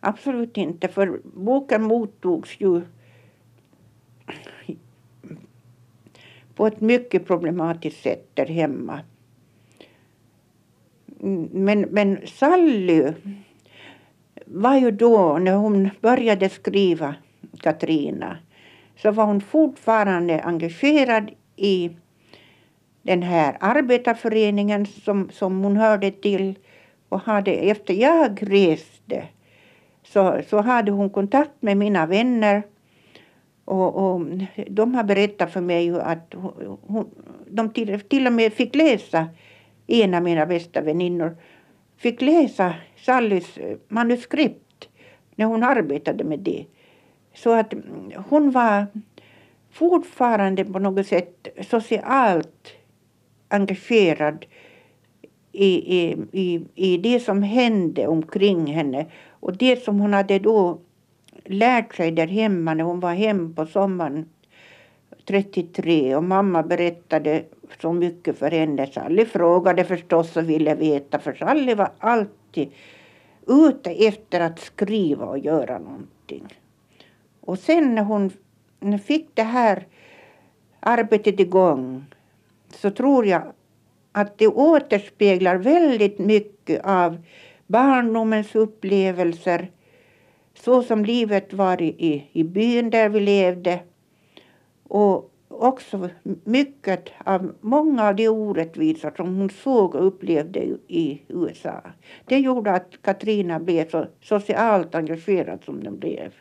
[0.00, 2.82] Absolut inte, för boken mottogs ju
[6.54, 9.00] på ett mycket problematiskt sätt där hemma.
[11.50, 13.12] Men, men Sally
[14.46, 17.14] var ju då, när hon började skriva
[17.60, 18.38] Katrina,
[18.96, 21.90] så var hon fortfarande engagerad i
[23.02, 26.58] den här arbetarföreningen som, som hon hörde till.
[27.08, 29.28] Och hade, efter jag reste
[30.02, 32.62] så, så hade hon kontakt med mina vänner
[33.64, 34.20] och, och
[34.66, 36.34] de har berättat för mig att
[36.82, 37.10] hon,
[37.46, 39.28] de till, till och med fick läsa,
[39.86, 41.36] en av mina bästa väninnor
[41.96, 44.88] fick läsa Sallys eh, manuskript
[45.34, 46.64] när hon arbetade med det.
[47.34, 48.86] Så att mm, hon var
[49.70, 52.72] fortfarande på något sätt socialt
[53.48, 54.46] engagerad
[55.52, 60.78] i, i, i, i det som hände omkring henne och det som hon hade då
[61.44, 64.28] lärt sig där hemma när hon var hem på sommaren
[65.24, 67.44] 33 och mamma berättade
[67.80, 68.86] så mycket för henne.
[68.86, 72.72] Sally frågade förstås och ville veta för Sally var alltid
[73.46, 76.46] ute efter att skriva och göra någonting.
[77.40, 78.30] Och sen när hon
[78.98, 79.86] fick det här
[80.80, 82.04] arbetet igång
[82.70, 83.42] så tror jag
[84.12, 87.22] att det återspeglar väldigt mycket av
[87.66, 89.70] barndomens upplevelser
[90.54, 93.80] så som livet var i, i byn där vi levde
[94.88, 96.08] och också
[96.44, 101.82] mycket av många av de orättvisor som hon såg och upplevde i USA.
[102.24, 106.34] Det gjorde att Katrina blev så socialt engagerad som den blev.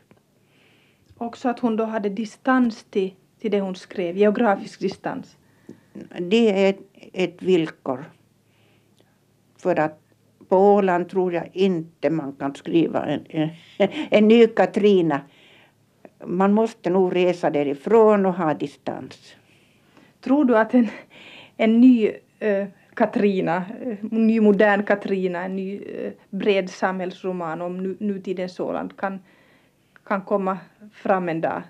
[1.18, 5.38] Också att hon då hade distans till, till det hon skrev, geografisk distans.
[6.20, 6.80] Det är ett,
[7.14, 8.06] ett villkor.
[9.58, 10.03] För att
[10.54, 15.22] på Åland tror jag inte man kan skriva en, en, en ny Katrina.
[16.26, 19.36] Man måste nog resa därifrån och ha distans.
[20.22, 20.88] Tror du att en,
[21.58, 23.64] en ny äh, Katrina,
[24.12, 29.20] en ny modern Katrina, en ny äh, bred samhällsroman om nu, nutidens Åland kan,
[30.06, 30.58] kan komma
[30.94, 31.62] fram en dag?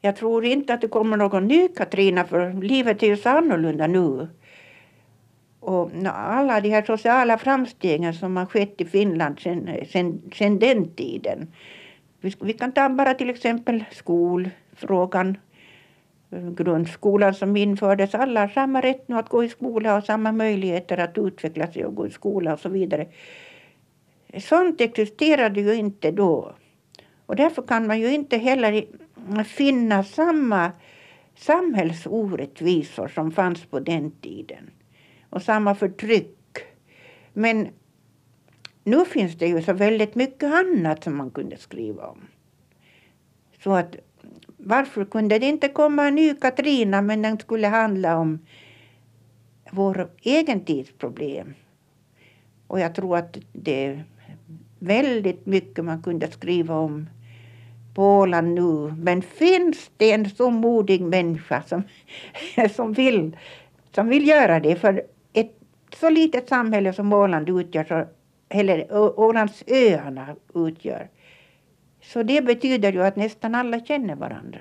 [0.00, 3.86] Jag tror inte att det kommer någon ny Katrina för livet är ju så annorlunda
[3.86, 4.28] nu.
[5.64, 10.94] Och alla de här sociala framstegen som har skett i Finland sen, sen, sen den
[10.94, 11.52] tiden.
[12.20, 15.36] Vi, vi kan ta bara till exempel skolfrågan.
[16.56, 18.14] Grundskolan som infördes.
[18.14, 21.84] Alla har samma rätt nu att gå i skola och samma möjligheter att utveckla sig
[21.84, 23.06] och gå i skola och så vidare.
[24.38, 26.54] Sånt existerade ju inte då.
[27.26, 28.84] Och därför kan man ju inte heller
[29.44, 30.72] finna samma
[31.36, 34.70] samhällsorättvisor som fanns på den tiden
[35.34, 36.58] och samma förtryck.
[37.32, 37.68] Men
[38.84, 42.20] nu finns det ju så väldigt mycket annat som man kunde skriva om.
[43.62, 43.96] Så att
[44.56, 48.38] varför kunde det inte komma en ny Katrina men den skulle handla om
[49.70, 51.54] vår egen tids problem.
[52.66, 54.04] Och jag tror att det är
[54.78, 57.08] väldigt mycket man kunde skriva om
[57.94, 58.94] på Åland nu.
[58.98, 61.82] Men finns det en så modig människa som,
[62.74, 63.36] som, vill,
[63.94, 64.76] som vill göra det?
[64.76, 65.13] För
[65.96, 68.06] så litet samhälle som Åland utgör, så,
[68.48, 71.08] eller Ålandsöarna utgör,
[72.02, 74.60] så det betyder ju att nästan alla känner varandra.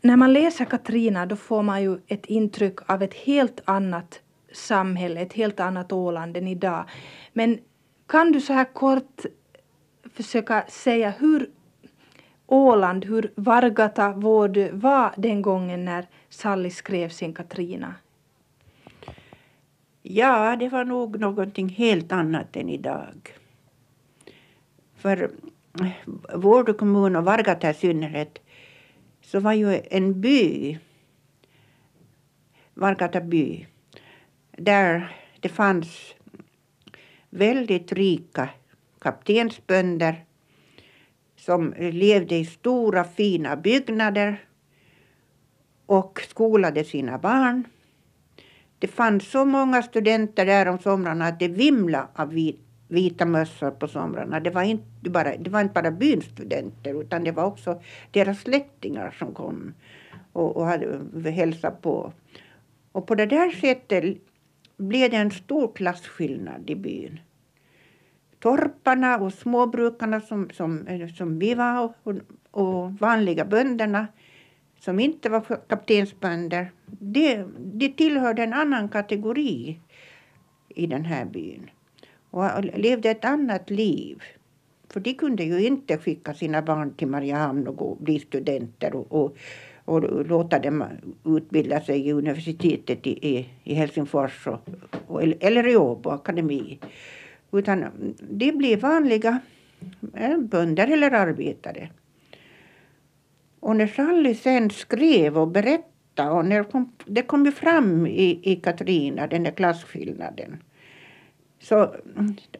[0.00, 4.20] När man läser Katrina då får man ju ett intryck av ett helt annat
[4.52, 6.84] samhälle, ett helt annat Åland än idag.
[7.32, 7.58] Men
[8.06, 9.24] kan du så här kort
[10.14, 11.50] försöka säga hur
[12.46, 17.94] Åland, hur Vargata Vårdö var den gången när Sally skrev sin Katrina?
[20.02, 23.32] Ja, det var nog någonting helt annat än idag.
[24.96, 25.30] För
[25.80, 25.90] eh,
[26.34, 28.38] Vårdö kommun och Vargata i synnerhet
[29.20, 30.78] så var ju en by,
[32.74, 33.66] Vargata by,
[34.50, 36.14] där det fanns
[37.30, 38.48] väldigt rika
[38.98, 40.24] kaptensbönder
[41.36, 44.44] som levde i stora fina byggnader
[45.86, 47.64] och skolade sina barn.
[48.82, 52.34] Det fanns så många studenter där om somrarna att det vimlade av
[52.88, 54.40] vita mössor på somrarna.
[54.40, 58.40] Det var, inte bara, det var inte bara byns studenter utan det var också deras
[58.40, 59.74] släktingar som kom
[60.32, 62.12] och, och hade hälsat på.
[62.92, 64.16] Och på det där sättet
[64.76, 67.20] blev det en stor klasskillnad i byn.
[68.38, 72.14] Torparna och småbrukarna som, som, som vi var och,
[72.50, 74.06] och vanliga bönderna
[74.84, 79.80] som inte var kaptensbönder, de, de tillhörde en annan kategori
[80.68, 81.70] i den här byn
[82.30, 84.22] och levde ett annat liv.
[84.88, 89.12] För de kunde ju inte skicka sina barn till Mariehamn och gå, bli studenter och,
[89.12, 89.36] och,
[89.84, 90.84] och låta dem
[91.24, 94.68] utbilda sig i universitetet i, i Helsingfors och,
[95.06, 96.78] och, eller i Åbo akademi.
[97.52, 97.84] Utan
[98.30, 99.40] de blev vanliga
[100.14, 101.88] eh, bönder eller arbetare.
[103.62, 108.40] Och när Sally sen skrev och berättade och när kom, det kom ju fram i,
[108.42, 110.62] i Katrina, den där klasskillnaden.
[111.60, 111.94] Så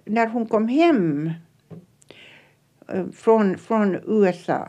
[0.04, 1.30] när hon kom hem
[2.88, 4.68] eh, från, från USA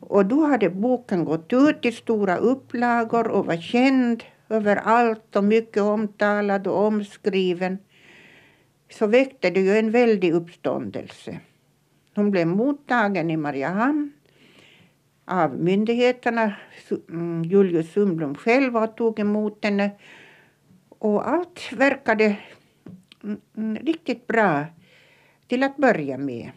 [0.00, 5.82] och då hade boken gått ut i stora upplagor och var känd överallt och mycket
[5.82, 7.78] omtalad och omskriven
[8.90, 11.40] så väckte det ju en väldig uppståndelse.
[12.14, 14.12] Hon blev mottagen i Mariehamn
[15.30, 16.56] av myndigheterna.
[17.08, 19.90] Mm, Julius Sundblom själv var, tog emot henne.
[20.88, 22.36] Och allt verkade
[23.24, 24.66] mm, mm, riktigt bra
[25.46, 26.50] till att börja med.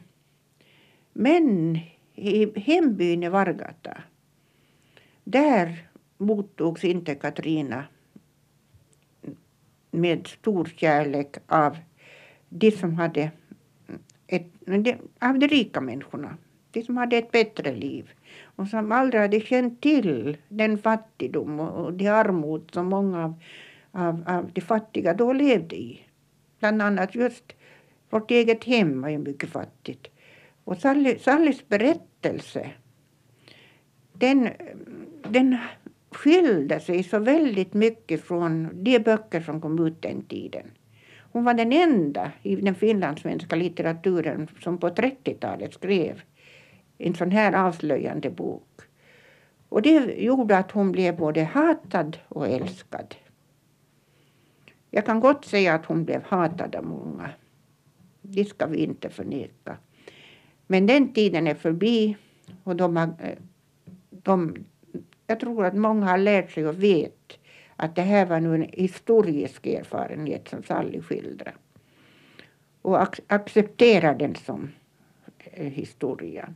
[1.13, 1.77] Men
[2.15, 3.97] i hembyn i Vargata,
[5.23, 7.85] där mottogs inte Katrina
[9.91, 11.77] med stor kärlek av
[12.49, 13.31] de som hade
[14.27, 14.47] ett,
[15.19, 16.37] av de rika människorna,
[16.73, 18.09] de som hade ett bättre liv.
[18.55, 23.33] och som aldrig hade känt till den fattigdom och det armod som många av,
[23.91, 25.99] av, av de fattiga då levde i.
[26.59, 27.53] Bland annat just
[28.09, 30.07] vårt eget hem var ju mycket fattigt.
[30.63, 32.71] Och Sally, Sallys berättelse
[34.13, 34.49] den,
[35.29, 35.57] den
[36.11, 40.71] skilde sig så väldigt mycket från de böcker som kom ut den tiden.
[41.31, 46.21] Hon var den enda i den finlandssvenska litteraturen som på 30-talet skrev
[46.97, 48.81] en sån här avslöjande bok.
[49.69, 53.15] Och det gjorde att hon blev både hatad och älskad.
[54.91, 57.29] Jag kan gott säga att hon blev hatad av många.
[58.21, 59.77] Det ska vi inte förneka.
[60.67, 62.17] Men den tiden är förbi
[62.63, 63.37] och de har, eh,
[64.09, 64.55] de,
[65.27, 67.39] jag tror att många har lärt sig och vet
[67.75, 71.55] att det här var nu en historisk erfarenhet som Sally skildrar.
[72.81, 74.71] Och ac accepterar den som
[75.39, 76.53] eh, historia.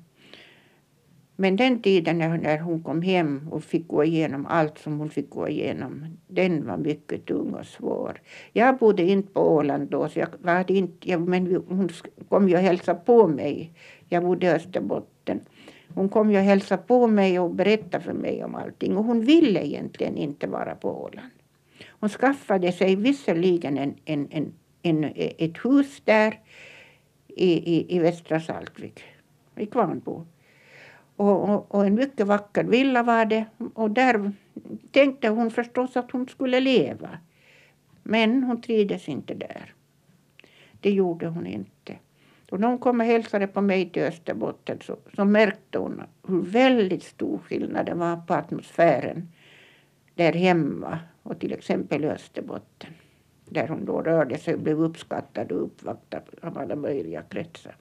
[1.40, 5.30] Men den tiden när hon kom hem och fick gå igenom allt som hon fick
[5.30, 8.22] gå igenom, den var mycket tung och svår.
[8.54, 11.90] Jag bodde inte på Åland då, så jag var inte, jag, men hon
[12.30, 13.72] kom ju och hälsade på mig.
[14.10, 15.40] Jag bodde i Österbotten.
[15.94, 18.98] Hon kom ju och hälsade på mig och berättade för mig om allting.
[18.98, 21.32] Och hon ville egentligen inte vara på Åland.
[22.00, 26.40] Hon skaffade sig visserligen en, en, en, en ett hus där
[27.28, 29.04] i, i, i Västra Saltvik,
[29.56, 30.26] i Kvarnbo.
[31.18, 33.46] Och, och, och, en mycket vacker villa var det.
[33.74, 34.32] Och där
[34.92, 37.10] tänkte hon förstås att hon skulle leva.
[38.04, 39.74] Men hon trivdes inte där.
[40.82, 41.96] Det gjorde hon inte.
[42.52, 46.42] Och när hon kom och hälsade på mig till Österbotten så, så märkte hon hur
[46.42, 49.28] väldigt stor skillnaden var på atmosfären
[50.16, 52.94] där hemma och till exempel i Österbotten.
[53.46, 57.76] Där hon då rörde sig och blev uppskattad och uppvaktad av alla möjliga kretsar.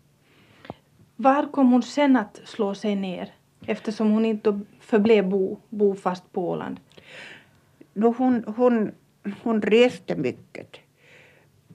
[1.17, 3.35] Var kom hon sen att slå sig ner
[3.67, 6.81] eftersom hon inte förblev bo, bofast på Åland?
[7.93, 8.93] No, hon, hon,
[9.43, 10.77] hon reste mycket.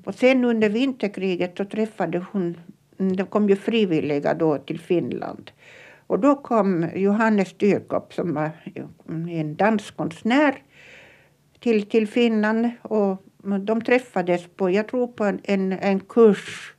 [0.05, 2.57] Och sen under vinterkriget så träffade hon,
[2.97, 5.51] det kom ju frivilliga då till Finland.
[6.07, 8.49] Och då kom Johannes Dyrkop som var
[9.29, 10.63] en danskonstnär
[11.59, 13.23] till, till Finland och
[13.59, 16.73] de träffades på, jag tror på en, en, en kurs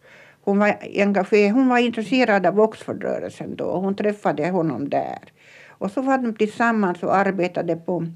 [0.44, 5.18] hon var, engagerad, hon var intresserad av Oxfordrörelsen då och hon träffade honom där.
[5.68, 8.06] Och så var de tillsammans och arbetade på,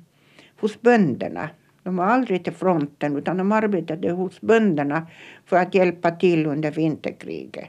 [0.61, 1.51] hos bönderna.
[1.83, 5.07] De var aldrig till fronten utan de arbetade hos bönderna
[5.45, 7.69] för att hjälpa till under vinterkriget.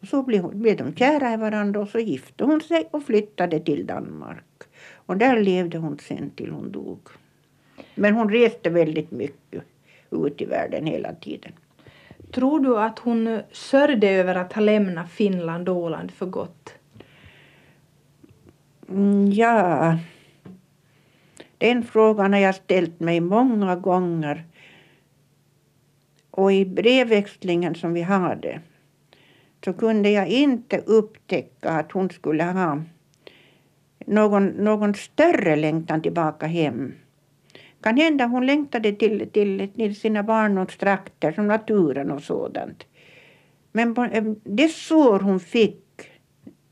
[0.00, 3.60] Och så blev, blev de kära i varandra och så gifte hon sig och flyttade
[3.60, 4.62] till Danmark.
[4.94, 6.98] Och där levde hon sen till hon dog.
[7.94, 9.62] Men hon reste väldigt mycket
[10.10, 11.52] ut i världen hela tiden.
[12.32, 16.74] Tror du att hon sörjde över att ha lämnat Finland och Åland för gott?
[18.88, 19.98] Mm, ja,
[21.58, 24.44] den frågan har jag ställt mig många gånger.
[26.30, 28.60] Och i brevväxlingen som vi hade
[29.64, 32.82] så kunde jag inte upptäcka att hon skulle ha
[34.06, 36.94] någon, någon större längtan tillbaka hem.
[37.80, 42.86] Kan hända hon längtade till, till, till sina barndomstrakter som naturen och sådant.
[43.72, 43.94] Men
[44.44, 45.84] det sår hon fick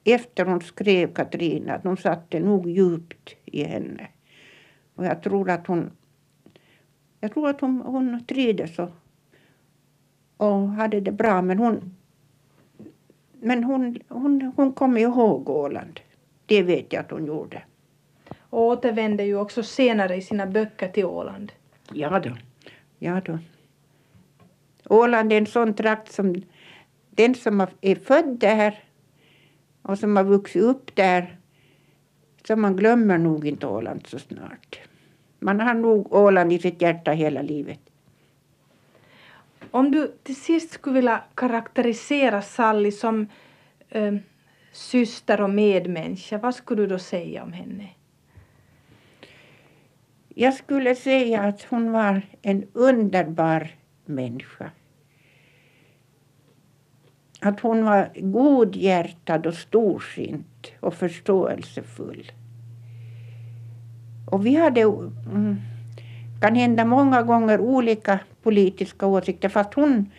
[0.05, 4.09] efter hon skrev Katrina, att hon satte nog djupt i henne.
[4.95, 5.91] Och jag tror att hon,
[7.21, 8.91] jag tror att hon, hon trivdes och,
[10.37, 11.43] och hade det bra.
[11.43, 11.97] Men hon,
[13.41, 16.01] men hon, hon, hon kom ihåg Åland.
[16.47, 17.63] Det vet jag att hon gjorde
[18.51, 21.53] och återvände ju också senare i sina böcker till Åland.
[21.92, 22.36] Ja då.
[22.99, 23.38] Ja då.
[24.88, 26.42] Åland är en sån trakt som
[27.11, 28.84] den som är född där
[29.82, 31.36] och som har vuxit upp där
[32.47, 34.80] så man glömmer nog inte Åland så snart.
[35.38, 37.80] Man har nog Åland i sitt hjärta hela livet.
[39.70, 43.28] Om du till sist skulle vilja karaktärisera Sally som
[43.88, 44.14] eh,
[44.72, 47.88] syster och medmänniska, vad skulle du då säga om henne?
[50.39, 53.70] Jag skulle säga att hon var en underbar
[54.05, 54.70] människa.
[57.41, 62.32] Att hon var godhjärtad och storsint och förståelsefull.
[64.30, 65.57] Och vi hade mm,
[66.41, 70.11] kan hända många gånger olika politiska åsikter fast hon,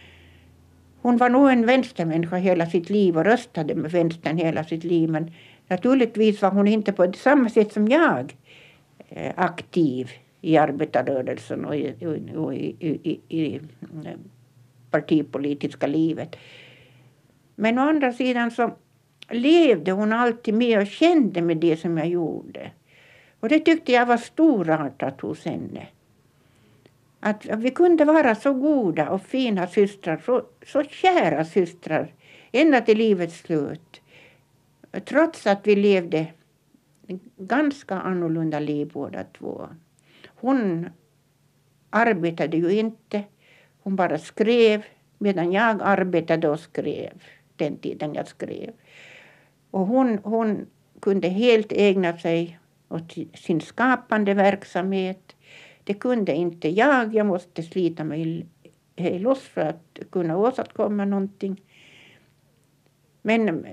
[1.02, 5.10] hon var nog en vänstermänniska hela sitt liv och röstade med vänstern hela sitt liv
[5.10, 5.32] men
[5.68, 8.36] naturligtvis var hon inte på samma sätt som jag
[9.10, 11.96] Eh, aktiv i arbetarrörelsen och i,
[12.36, 14.12] och i, i, i eh,
[14.92, 16.36] partipolitiska livet.
[17.56, 18.72] Men å andra sidan så
[19.30, 22.72] levde hon alltid med och kände med det som jag gjorde.
[23.40, 25.88] Och det tyckte jag var storartat hos henne.
[27.20, 32.14] Att vi kunde vara så goda och fina systrar, så, så kära systrar,
[32.52, 34.02] ända till livets slut.
[35.06, 36.28] Trots att vi levde
[37.38, 39.68] ganska annorlunda liv båda två.
[40.26, 40.90] Hon
[41.90, 43.24] arbetade ju inte,
[43.80, 44.84] hon bara skrev
[45.18, 47.24] medan jag arbetade och skrev
[47.56, 48.72] den tiden jag skrev.
[49.72, 50.66] Och hon, hon
[51.00, 55.36] kunde helt ägna sig åt sin skapande verksamhet.
[55.84, 57.16] Det kunde inte jag.
[57.16, 58.46] Jag måste slita mig
[58.98, 61.62] loss för att kunna åstadkomma någonting.
[63.22, 63.66] Men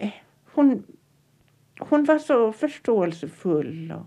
[0.55, 0.83] hon,
[1.91, 3.93] hon var så förståelsefull.
[3.93, 4.07] Och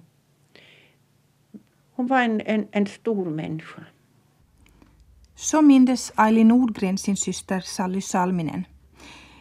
[1.92, 3.84] hon var en, en, en stor människa.
[5.36, 8.64] Så mindes Aili Nordgren sin syster Sally Salminen.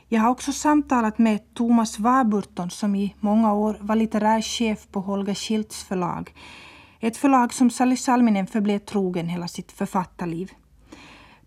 [0.09, 5.01] Jag har också samtalat med Thomas Warburton som i många år var litterär chef på
[5.01, 6.34] Holger Schilds förlag.
[7.01, 10.51] Ett förlag som Sally Salminen förblev trogen hela sitt författarliv.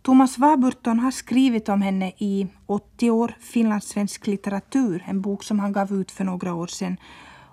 [0.10, 5.72] Thomas Warburton har skrivit om henne i 80 år finlandssvensk litteratur, en bok som han
[5.72, 6.98] gav ut för några år sedan,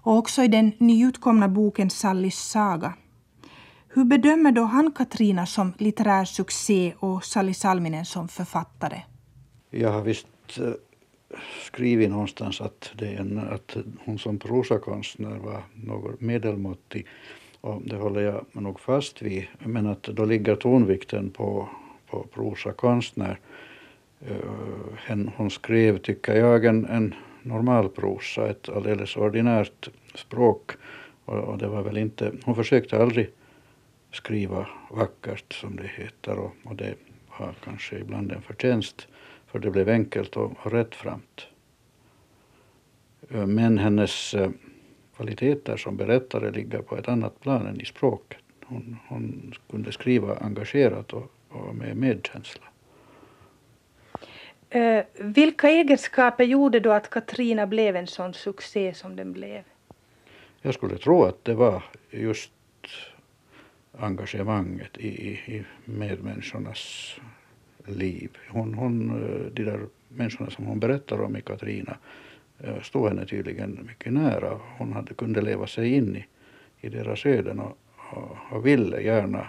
[0.03, 2.95] och också i den nyutkomna boken Sallys saga.
[3.89, 9.03] Hur bedömer då han Katrina som litterär succé och Sally Salminen som författare?
[9.71, 10.27] Jag har visst
[10.59, 10.71] eh,
[11.63, 17.07] skrivit någonstans att, det en, att hon som prosakonstnär var något medelmåttig
[17.61, 19.47] och det håller jag nog fast vid.
[19.59, 21.69] Men att då ligger tonvikten på,
[22.23, 23.39] prosakonstnär.
[24.31, 30.71] Uh, eh, hon skrev, tycker jag, en, en normal prosa, ett alldeles ordinärt språk.
[31.25, 33.31] Och, och, det var väl inte, hon försökte aldrig
[34.13, 36.95] skriva vackert som det heter och, och det
[37.39, 39.09] var kanske ibland en förtjänst
[39.47, 41.47] för det blev enkelt och, och rättframt.
[43.31, 44.51] Eh, men hennes eh,
[45.17, 48.39] kvaliteter som berättare ligger på ett annat plan än i språket.
[48.65, 52.63] Hon, hon kunde skriva engagerat och, och med medkänsla.
[54.75, 59.63] Uh, vilka egenskaper gjorde då att Katrina blev en sån succé som den blev?
[60.63, 62.51] Jag skulle tro att det var just
[63.99, 67.15] engagemanget i, i medmänniskornas
[67.85, 68.31] liv.
[68.49, 71.97] Hon, hon, eh, de där människorna som hon berättar om i Katrina
[72.59, 74.61] eh, stod henne tydligen mycket nära.
[74.79, 76.27] Hon hade, kunde leva sig in i,
[76.87, 79.47] i deras öden och, och, och ville gärna eh,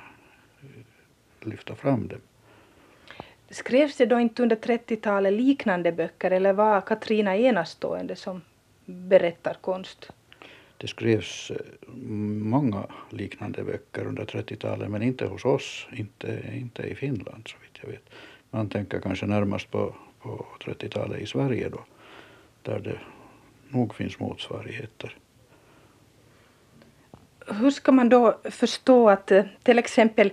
[1.45, 2.19] lyfta fram dem.
[3.49, 8.41] Skrevs det då inte under 30-talet liknande böcker eller var Katrina enastående som
[8.85, 10.11] berättarkonst?
[10.77, 11.51] Det skrevs
[12.43, 17.79] många liknande böcker under 30-talet men inte hos oss, inte, inte i Finland så vitt
[17.81, 18.09] jag vet.
[18.49, 21.85] Man tänker kanske närmast på, på 30-talet i Sverige då,
[22.61, 22.99] där det
[23.69, 25.17] nog finns motsvarigheter.
[27.47, 30.31] Hur ska man då förstå att eh, till exempel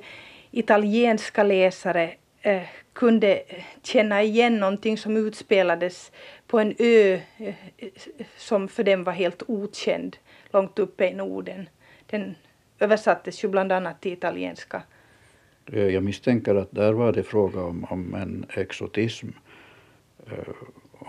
[0.58, 3.42] italienska läsare eh, kunde
[3.82, 6.12] känna igen någonting som utspelades
[6.46, 7.54] på en ö eh,
[8.36, 10.16] som för dem var helt okänd
[10.50, 11.68] långt uppe i Norden.
[12.06, 12.34] Den
[12.78, 14.82] översattes ju bland annat till italienska.
[15.72, 19.28] Eh, jag misstänker att där var det fråga om, om en exotism.
[20.26, 20.54] Eh,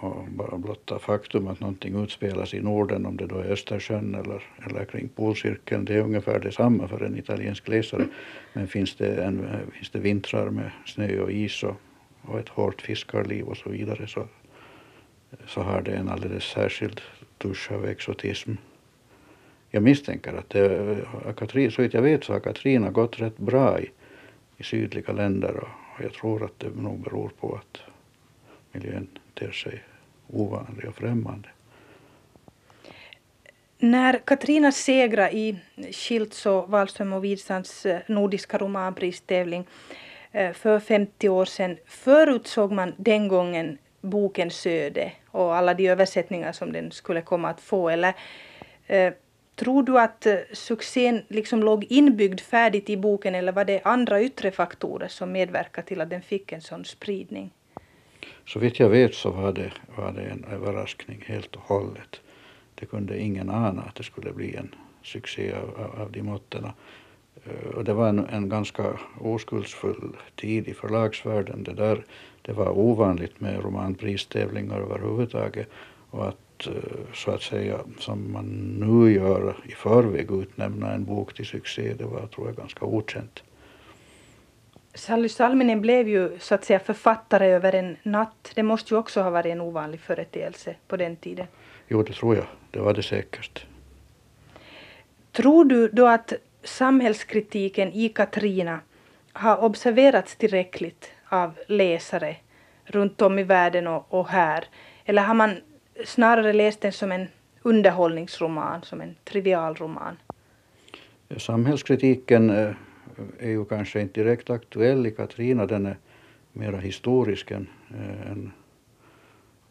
[0.05, 4.43] och bara blotta faktum att någonting utspelas i Norden, om det då är Östersjön eller,
[4.67, 8.07] eller kring polcirkeln, det är ungefär detsamma för en italiensk läsare.
[8.53, 11.75] Men finns det, en, finns det vintrar med snö och is och,
[12.21, 14.27] och ett hårt fiskarliv och så vidare så,
[15.47, 17.01] så har det en alldeles särskild
[17.37, 18.51] dusch av exotism
[19.75, 20.91] jag misstänker att det,
[21.25, 23.91] eh, Katrin, så vitt jag vet så har Katrina gått rätt bra i,
[24.57, 27.81] i sydliga länder och, och jag tror att det nog beror på att
[28.71, 29.83] miljön ter sig
[30.33, 31.49] ovanlig och främmande.
[33.77, 35.59] När Katrina segrade i
[35.91, 39.67] Schilds och Wahlström och Widsands eh, nordiska romanpristävling
[40.31, 46.51] eh, för 50 år sedan förutsåg man den gången bokens öde och alla de översättningar
[46.51, 47.89] som den skulle komma att få?
[47.89, 48.13] Eller
[48.87, 49.13] eh,
[49.55, 54.21] Tror du att eh, succén liksom låg inbyggd färdigt i boken eller var det andra
[54.21, 57.51] yttre faktorer som medverkade till att den fick en sån spridning?
[58.45, 62.21] Så vitt jag vet så var det, var det en överraskning helt och hållet.
[62.75, 66.65] Det kunde ingen ana att det skulle bli en succé av, av, av de måtten.
[67.45, 71.63] Eh, och det var en, en ganska oskuldsfull tid i förlagsvärlden.
[71.63, 72.05] Det, där,
[72.41, 75.69] det var ovanligt med romanpristävlingar överhuvudtaget
[76.09, 78.45] och att eh, så att säga som man
[78.79, 83.43] nu gör i förväg utnämna en bok till succé, det var tror jag ganska okänt.
[84.95, 88.51] Sally Salminen blev ju så att säga författare över en natt.
[88.55, 91.47] Det måste ju också ha varit en ovanlig företeelse på den tiden.
[91.87, 92.45] Jo, det tror jag.
[92.71, 93.65] Det var det säkert.
[95.31, 96.33] Tror du då att
[96.63, 98.79] samhällskritiken i Katrina
[99.33, 102.35] har observerats tillräckligt av läsare
[102.83, 104.65] runt om i världen och, och här?
[105.05, 105.55] Eller har man
[106.05, 107.27] snarare läst den som en
[107.61, 110.17] underhållningsroman, som en trivialroman?
[111.37, 112.71] Samhällskritiken eh,
[113.39, 115.97] är ju kanske inte direkt aktuell i Katrina, den är
[116.53, 118.51] mera historisk än, eh, än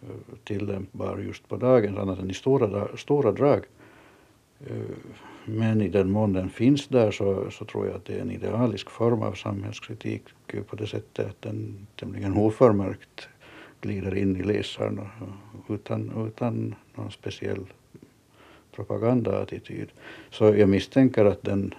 [0.02, 3.64] eh, tillämpbar just på dagen, annat än i stora, stora drag.
[4.66, 4.76] Eh,
[5.44, 8.30] men i den mån den finns där så, så tror jag att det är en
[8.30, 10.22] idealisk form av samhällskritik
[10.66, 13.28] på det sättet att den tämligen oförmärkt
[13.80, 15.00] glider in i läsaren
[15.68, 17.66] utan, utan någon speciell
[18.72, 19.88] propagandaattityd.
[20.30, 21.74] Så jag misstänker att den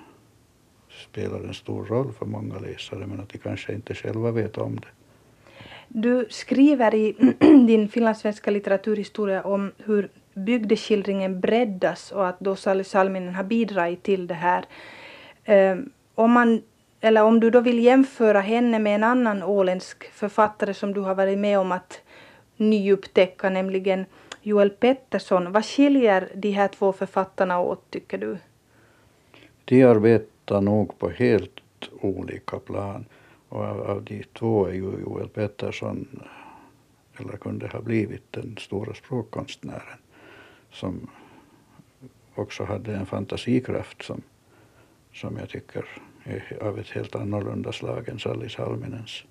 [0.96, 4.76] spelar en stor roll för många läsare men att de kanske inte själva vet om
[4.76, 4.88] det.
[5.88, 7.16] Du skriver i
[7.68, 14.28] din finlandssvenska litteraturhistoria om hur bygdeskildringen breddas och att då Sally Salminen har bidragit till
[14.28, 14.66] det här.
[15.48, 16.62] Um, om, man,
[17.02, 21.16] eller om du då vill jämföra henne med en annan åländsk författare som du har
[21.16, 22.02] varit med om att
[22.58, 24.06] nyupptäcka, nämligen
[24.41, 25.52] Joel Pettersson.
[25.52, 28.38] Vad skiljer de här två författarna åt, tycker du?
[29.66, 29.84] De
[30.46, 31.62] arbetar nog på helt
[32.02, 33.06] olika plan.
[33.50, 36.08] Och av, av de två är ju Joel Pettersson,
[37.20, 40.00] eller kunde ha blivit den stora språkkonstnären,
[40.72, 41.08] som
[42.36, 44.22] också hade en fantasikraft som,
[45.14, 45.86] som jag tycker
[46.24, 49.24] är av ett helt annorlunda slag än Sally Salminens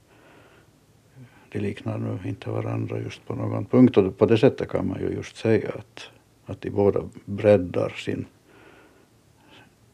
[1.53, 5.01] de liknar nu inte varandra just på någon punkt och på det sättet kan man
[5.01, 6.11] ju just säga att,
[6.47, 8.27] att de båda breddar sin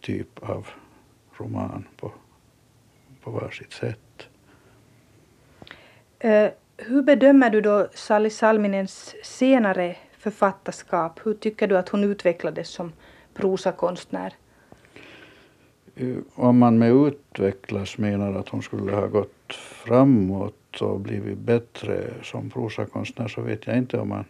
[0.01, 0.66] typ av
[1.41, 2.12] roman på,
[3.22, 4.28] på varsitt sätt.
[6.24, 11.20] Uh, hur bedömer du då Sally Salminens senare författarskap?
[11.24, 12.93] Hur tycker du att hon utvecklades som
[13.34, 14.34] prosakonstnär?
[16.01, 22.11] Uh, om man med utvecklas menar att hon skulle ha gått framåt och blivit bättre
[22.22, 24.24] som prosakonstnär så vet jag inte om man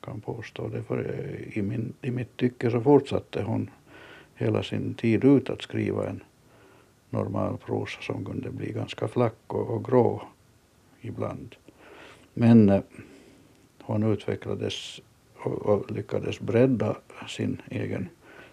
[0.00, 0.82] kan påstå det.
[0.82, 3.70] För i, min, i mitt tycke så fortsatte hon
[4.34, 6.22] hela sin tid ut att skriva en
[7.10, 10.22] normal prosa som kunde bli ganska flack och, och grå
[11.00, 11.56] ibland.
[12.34, 12.80] Men eh,
[13.82, 15.00] hon utvecklades
[15.36, 16.96] och, och, lyckades bredda
[17.28, 18.08] sin egen,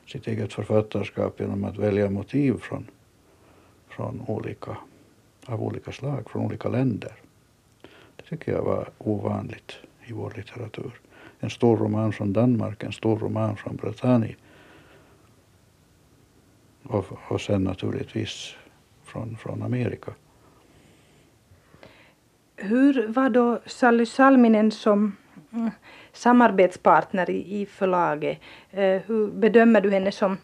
[0.05, 2.87] sitt eget författarskap genom att välja motiv från,
[3.87, 4.77] från olika,
[5.45, 7.13] av olika slag, från olika länder
[8.15, 10.91] Det tycker jag var ovanligt i vår litteratur.
[11.39, 14.35] En stor roman från Danmark, en stor roman från Bretagne
[16.89, 18.55] och, och sen naturligtvis
[19.03, 20.11] från, från Amerika.
[22.55, 25.15] Hur var då Sally Salminen som
[25.51, 25.71] mm,
[26.13, 28.39] samarbetspartner i, i förlaget?
[28.71, 30.37] Eh, hur bedömer du henne som,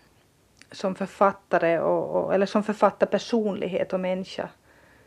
[0.71, 4.49] som författare och, och, eller som författarpersonlighet och människa?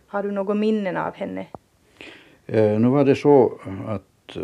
[0.06, 1.46] Har du något minnen av henne?
[2.46, 4.42] Eh, nu var det så att eh,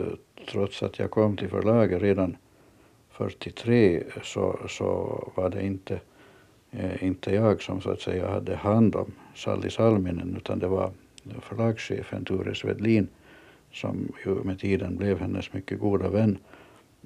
[0.50, 2.36] trots att jag kom till förlaget redan
[3.10, 6.00] 43 så, så var det inte,
[6.72, 10.90] eh, inte jag som så att säga hade hand om Sally Salminen utan det var
[11.40, 13.08] förlagschefen Ture Svedlin
[13.72, 16.38] som ju med tiden blev hennes mycket goda vän.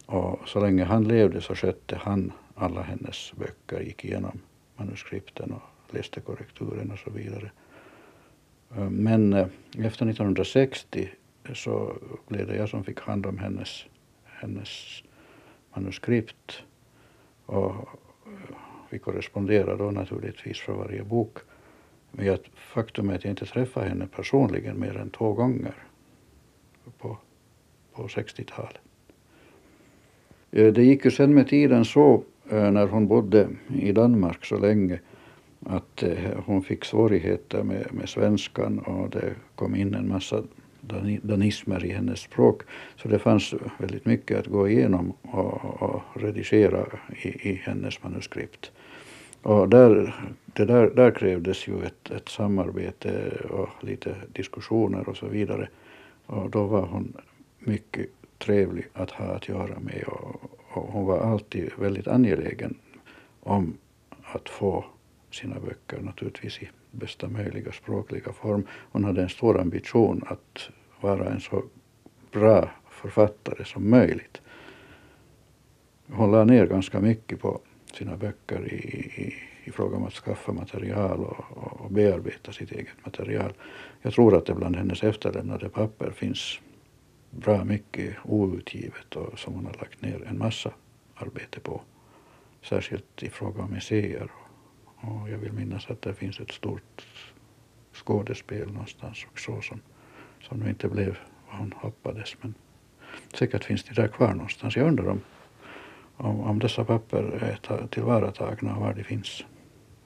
[0.07, 4.41] Och så länge han levde så skötte han alla hennes böcker, gick igenom
[4.77, 7.51] manuskripten och läste korrekturen och så vidare.
[8.77, 9.47] Eh, men eh,
[9.79, 11.09] efter 1960
[11.55, 11.97] så
[12.29, 13.85] blev det jag som fick hand om hennes,
[14.25, 15.03] hennes
[15.75, 16.63] manuskript.
[17.47, 17.71] Och
[18.27, 18.57] eh,
[18.97, 21.39] vi korresponderade då naturligtvis för varje bok.
[22.13, 25.75] Men jag, faktum är att jag inte träffade henne personligen mer än två gånger
[26.99, 27.19] på,
[27.93, 28.81] på 60-talet.
[30.51, 34.59] Eh, det gick ju sen med tiden så eh, när hon bodde i Danmark så
[34.59, 35.01] länge
[35.61, 40.43] att eh, hon fick svårigheter med, med svenskan och det kom in en massa
[41.23, 42.63] danismer i hennes språk.
[42.97, 46.87] Så det fanns väldigt mycket att gå igenom och, och redigera
[47.23, 48.73] i, i, hennes manuskript.
[49.47, 55.27] Och där, det där, där krävdes ju ett, ett samarbete och lite diskussioner och så
[55.27, 55.69] vidare.
[56.27, 57.13] Och då var hon
[57.59, 58.07] mycket
[58.39, 62.75] trevlig att ha att göra med och, och hon var alltid väldigt angelägen
[63.41, 63.79] om
[64.23, 64.85] att få
[65.31, 68.67] sina böcker naturligtvis i bästa möjliga språkliga form.
[68.71, 70.71] Hon hade en stor ambition att
[71.01, 71.63] vara en så
[72.33, 74.43] bra författare som möjligt.
[76.13, 77.61] Hon la ner ganska mycket på
[77.97, 78.77] sina böcker i,
[79.23, 79.35] i,
[79.65, 83.53] i fråga om att skaffa material och, och, bearbeta sitt eget material.
[84.03, 86.61] Jag tror att det bland hennes efterlämnade papper finns
[87.31, 90.71] bra mycket outgivet och som hon har lagt ner en massa
[91.15, 91.83] arbete på.
[92.63, 94.31] Särskilt i fråga om museer.
[94.97, 97.07] Och jag vill minnas att det finns ett stort
[97.93, 99.81] skådespel någonstans också som,
[100.43, 101.19] som nu inte blev
[101.49, 102.37] vad hon hoppades.
[102.41, 102.55] Men
[103.35, 104.77] säkert finns det där kvar någonstans.
[104.77, 105.21] Jag undrar om,
[106.17, 109.45] om, om dessa papper är tillvaratagna och var de finns.